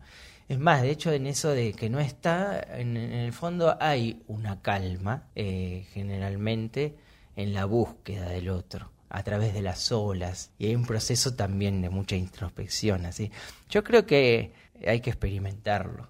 Es 0.47 0.59
más, 0.59 0.81
de 0.83 0.91
hecho, 0.91 1.11
en 1.11 1.25
eso 1.25 1.49
de 1.49 1.73
que 1.73 1.89
no 1.89 1.99
está, 1.99 2.59
en, 2.59 2.97
el 2.97 3.33
fondo 3.33 3.77
hay 3.79 4.21
una 4.27 4.61
calma, 4.61 5.23
eh, 5.35 5.87
generalmente, 5.91 6.95
en 7.35 7.53
la 7.53 7.65
búsqueda 7.65 8.29
del 8.29 8.49
otro, 8.49 8.91
a 9.09 9.23
través 9.23 9.53
de 9.53 9.63
las 9.63 9.91
olas, 9.91 10.51
y 10.59 10.67
hay 10.67 10.75
un 10.75 10.85
proceso 10.85 11.35
también 11.35 11.81
de 11.81 11.89
mucha 11.89 12.15
introspección, 12.15 13.05
así. 13.07 13.31
Yo 13.69 13.83
creo 13.83 14.05
que 14.05 14.53
hay 14.85 14.99
que 15.01 15.09
experimentarlo. 15.09 16.07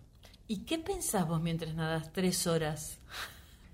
¿Y 0.47 0.59
qué 0.59 0.79
pensás 0.79 1.27
vos 1.27 1.41
mientras 1.41 1.73
nadas 1.73 2.11
tres 2.11 2.45
horas? 2.45 2.99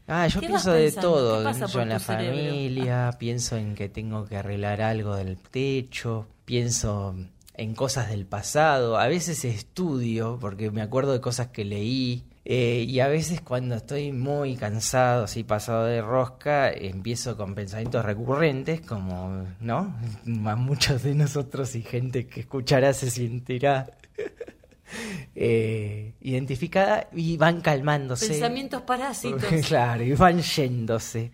Ah, 0.08 0.28
yo 0.28 0.42
pienso 0.42 0.72
de 0.72 0.92
todo. 0.92 1.44
Pienso 1.44 1.82
en 1.82 1.90
la 1.90 2.00
familia, 2.00 3.16
pienso 3.18 3.58
en 3.58 3.76
que 3.76 3.90
tengo 3.90 4.26
que 4.26 4.38
arreglar 4.38 4.82
algo 4.82 5.16
del 5.16 5.38
techo, 5.38 6.28
pienso 6.46 7.16
en 7.62 7.76
cosas 7.76 8.10
del 8.10 8.26
pasado, 8.26 8.98
a 8.98 9.08
veces 9.08 9.46
estudio 9.46 10.40
porque 10.42 10.72
me 10.72 10.82
acuerdo 10.82 11.14
de 11.14 11.22
cosas 11.22 11.50
que 11.50 11.64
leí. 11.64 12.26
Eh, 12.44 12.86
y 12.88 13.00
a 13.02 13.08
veces 13.08 13.40
cuando 13.40 13.76
estoy 13.76 14.12
muy 14.12 14.56
cansado, 14.56 15.26
así 15.26 15.44
pasado 15.44 15.86
de 15.86 16.02
rosca, 16.02 16.72
empiezo 16.72 17.38
con 17.38 17.54
pensamientos 17.54 18.04
recurrentes, 18.04 18.82
como, 18.82 19.46
¿no? 19.60 19.96
A 20.46 20.56
muchos 20.56 21.04
de 21.04 21.14
nosotros 21.14 21.76
y 21.76 21.84
gente 21.84 22.26
que 22.26 22.40
escuchará 22.40 22.94
se 22.94 23.12
sentirá 23.12 23.92
eh, 25.36 26.14
identificada 26.22 27.10
y 27.14 27.38
van 27.38 27.62
calmándose. 27.62 28.28
Pensamientos 28.28 28.82
parásitos. 28.82 29.44
claro, 29.68 30.04
y 30.04 30.14
van 30.14 30.42
yéndose. 30.42 31.32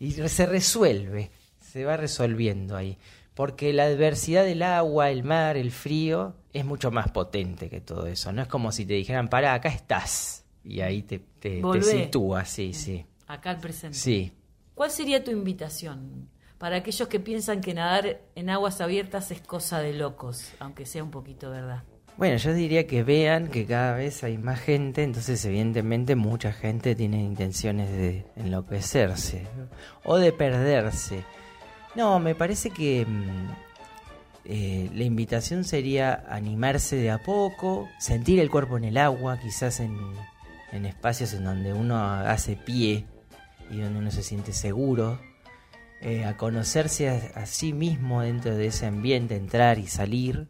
Y 0.00 0.12
se 0.12 0.46
resuelve, 0.46 1.30
se 1.60 1.84
va 1.84 1.98
resolviendo 1.98 2.76
ahí. 2.76 2.96
Porque 3.36 3.74
la 3.74 3.84
adversidad 3.84 4.44
del 4.44 4.62
agua, 4.62 5.10
el 5.10 5.22
mar, 5.22 5.58
el 5.58 5.70
frío, 5.70 6.34
es 6.54 6.64
mucho 6.64 6.90
más 6.90 7.10
potente 7.10 7.68
que 7.68 7.82
todo 7.82 8.06
eso. 8.06 8.32
No 8.32 8.40
es 8.40 8.48
como 8.48 8.72
si 8.72 8.86
te 8.86 8.94
dijeran, 8.94 9.28
para, 9.28 9.52
acá 9.52 9.68
estás. 9.68 10.42
Y 10.64 10.80
ahí 10.80 11.02
te, 11.02 11.18
te, 11.18 11.60
te 11.60 11.82
sitúas, 11.82 12.48
sí, 12.48 12.72
sí. 12.72 13.04
Acá 13.26 13.50
al 13.50 13.60
presente. 13.60 13.98
Sí. 13.98 14.32
¿Cuál 14.74 14.90
sería 14.90 15.22
tu 15.22 15.30
invitación 15.30 16.30
para 16.56 16.76
aquellos 16.76 17.08
que 17.08 17.20
piensan 17.20 17.60
que 17.60 17.74
nadar 17.74 18.22
en 18.34 18.48
aguas 18.48 18.80
abiertas 18.80 19.30
es 19.30 19.42
cosa 19.42 19.80
de 19.80 19.92
locos, 19.92 20.52
aunque 20.58 20.86
sea 20.86 21.04
un 21.04 21.10
poquito 21.10 21.50
verdad? 21.50 21.84
Bueno, 22.16 22.38
yo 22.38 22.54
diría 22.54 22.86
que 22.86 23.02
vean 23.02 23.48
que 23.48 23.66
cada 23.66 23.94
vez 23.94 24.24
hay 24.24 24.38
más 24.38 24.60
gente, 24.60 25.02
entonces 25.02 25.44
evidentemente 25.44 26.16
mucha 26.16 26.54
gente 26.54 26.94
tiene 26.94 27.22
intenciones 27.22 27.90
de 27.90 28.24
enloquecerse 28.36 29.46
o 30.04 30.16
de 30.16 30.32
perderse. 30.32 31.24
No, 31.96 32.20
me 32.20 32.34
parece 32.34 32.68
que 32.68 33.06
mm, 33.06 33.48
eh, 34.44 34.90
la 34.94 35.04
invitación 35.04 35.64
sería 35.64 36.26
animarse 36.28 36.96
de 36.96 37.10
a 37.10 37.22
poco, 37.22 37.88
sentir 37.98 38.38
el 38.38 38.50
cuerpo 38.50 38.76
en 38.76 38.84
el 38.84 38.98
agua, 38.98 39.38
quizás 39.38 39.80
en, 39.80 39.96
espacios 40.84 41.32
en 41.32 41.44
donde 41.44 41.72
uno 41.72 41.98
hace 41.98 42.54
pie 42.54 43.06
y 43.70 43.78
donde 43.80 43.98
uno 43.98 44.10
se 44.10 44.22
siente 44.22 44.52
seguro, 44.52 45.18
eh, 46.02 46.26
a 46.26 46.36
conocerse 46.36 47.32
a 47.34 47.46
sí 47.46 47.72
mismo 47.72 48.20
dentro 48.20 48.54
de 48.54 48.66
ese 48.66 48.84
ambiente, 48.84 49.36
entrar 49.36 49.78
y 49.78 49.86
salir 49.86 50.48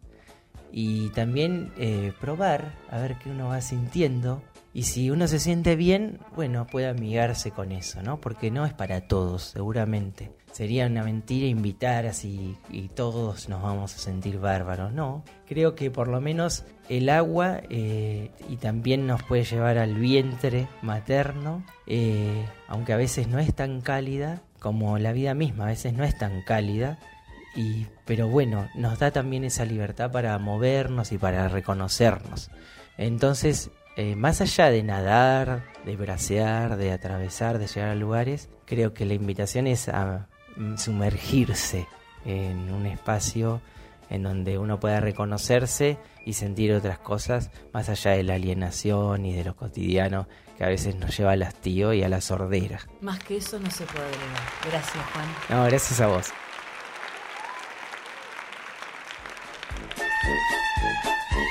y 0.72 1.11
también 1.11 1.72
eh, 1.78 2.12
probar 2.20 2.74
a 2.90 2.98
ver 2.98 3.14
qué 3.22 3.30
uno 3.30 3.48
va 3.48 3.61
sintiendo 3.61 4.42
y 4.74 4.82
si 4.82 5.11
uno 5.11 5.28
se 5.28 5.38
siente 5.38 5.76
bien, 5.76 6.18
bueno, 6.35 6.66
puede 6.66 6.88
amigarse 6.88 7.52
con 7.52 7.70
eso, 7.70 8.02
¿no? 8.02 8.20
Porque 8.20 8.50
no 8.50 8.66
es 8.66 8.74
para 8.74 9.02
todos, 9.02 9.44
seguramente. 9.44 10.32
Sería 10.57 10.87
una 10.87 11.03
mentira 11.03 11.47
invitar 11.49 12.07
así 12.07 12.57
y 12.71 12.88
todos 12.88 13.51
nos 13.51 13.62
vamos 13.62 13.95
a 13.95 13.99
sentir 13.99 14.38
bárbaros, 14.38 14.90
no. 14.90 15.23
Creo 15.47 15.75
que 15.75 15.90
por 15.90 16.09
lo 16.09 16.19
menos 16.23 16.64
el 16.88 17.11
agua 17.11 17.61
eh, 17.69 18.31
y 18.49 18.57
también 18.57 19.07
nos 19.07 19.23
puede 19.23 19.45
llevar 19.45 19.77
al 19.77 19.97
vientre 19.97 20.66
materno, 20.81 21.62
eh, 21.87 22.42
aunque 22.69 22.95
a 22.95 22.97
veces 22.97 23.29
no 23.29 23.38
es 23.38 23.55
tan 23.55 23.83
cálida 23.83 24.40
como 24.59 24.99
la 24.99 25.12
vida 25.12 25.35
misma, 25.35 25.64
a 25.64 25.66
veces 25.66 25.92
no 25.92 26.05
es 26.05 26.16
tan 26.16 26.40
cálida, 26.40 26.99
y, 27.55 27.87
pero 28.07 28.27
bueno, 28.27 28.66
nos 28.75 28.99
da 28.99 29.11
también 29.11 29.45
esa 29.45 29.66
libertad 29.66 30.11
para 30.11 30.38
movernos 30.38 31.12
y 31.12 31.19
para 31.19 31.49
reconocernos. 31.49 32.51
Entonces, 32.97 33.71
eh, 33.99 34.16
más 34.16 34.40
allá 34.40 34.71
de 34.71 34.83
nadar, 34.83 35.64
de 35.85 35.97
bracear, 35.97 36.79
de 36.79 36.92
atravesar, 36.92 37.59
de 37.59 37.66
llegar 37.66 37.90
a 37.90 37.95
lugares, 37.95 38.49
creo 38.64 38.95
que 38.95 39.05
la 39.05 39.12
invitación 39.12 39.66
es 39.66 39.90
a 39.90 40.29
sumergirse 40.77 41.87
en 42.25 42.73
un 42.73 42.87
espacio 42.87 43.61
en 44.11 44.23
donde 44.23 44.59
uno 44.59 44.79
pueda 44.79 45.01
reconocerse 45.01 45.99
y 46.25 46.35
sentir 46.35 46.73
otras 46.73 46.99
cosas 46.99 47.51
más 47.73 47.88
allá 47.88 48.12
de 48.12 48.23
la 48.23 48.35
alienación 48.35 49.27
y 49.27 49.35
de 49.35 49.45
lo 49.45 49.57
cotidiano 49.57 50.29
que 50.57 50.64
a 50.64 50.69
veces 50.69 50.97
nos 50.97 51.16
lleva 51.16 51.33
al 51.33 51.42
hastío 51.42 51.92
y 51.92 52.03
a 52.03 52.09
la 52.09 52.21
sordera. 52.21 52.81
Más 53.01 53.19
que 53.21 53.37
eso 53.37 53.59
no 53.59 53.71
se 53.71 53.85
puede 53.85 54.07
agregar. 54.07 54.42
Gracias, 54.64 55.05
Juan. 55.12 55.27
No, 55.51 55.64
gracias 55.64 56.01
a 56.01 56.07
vos. 56.07 56.33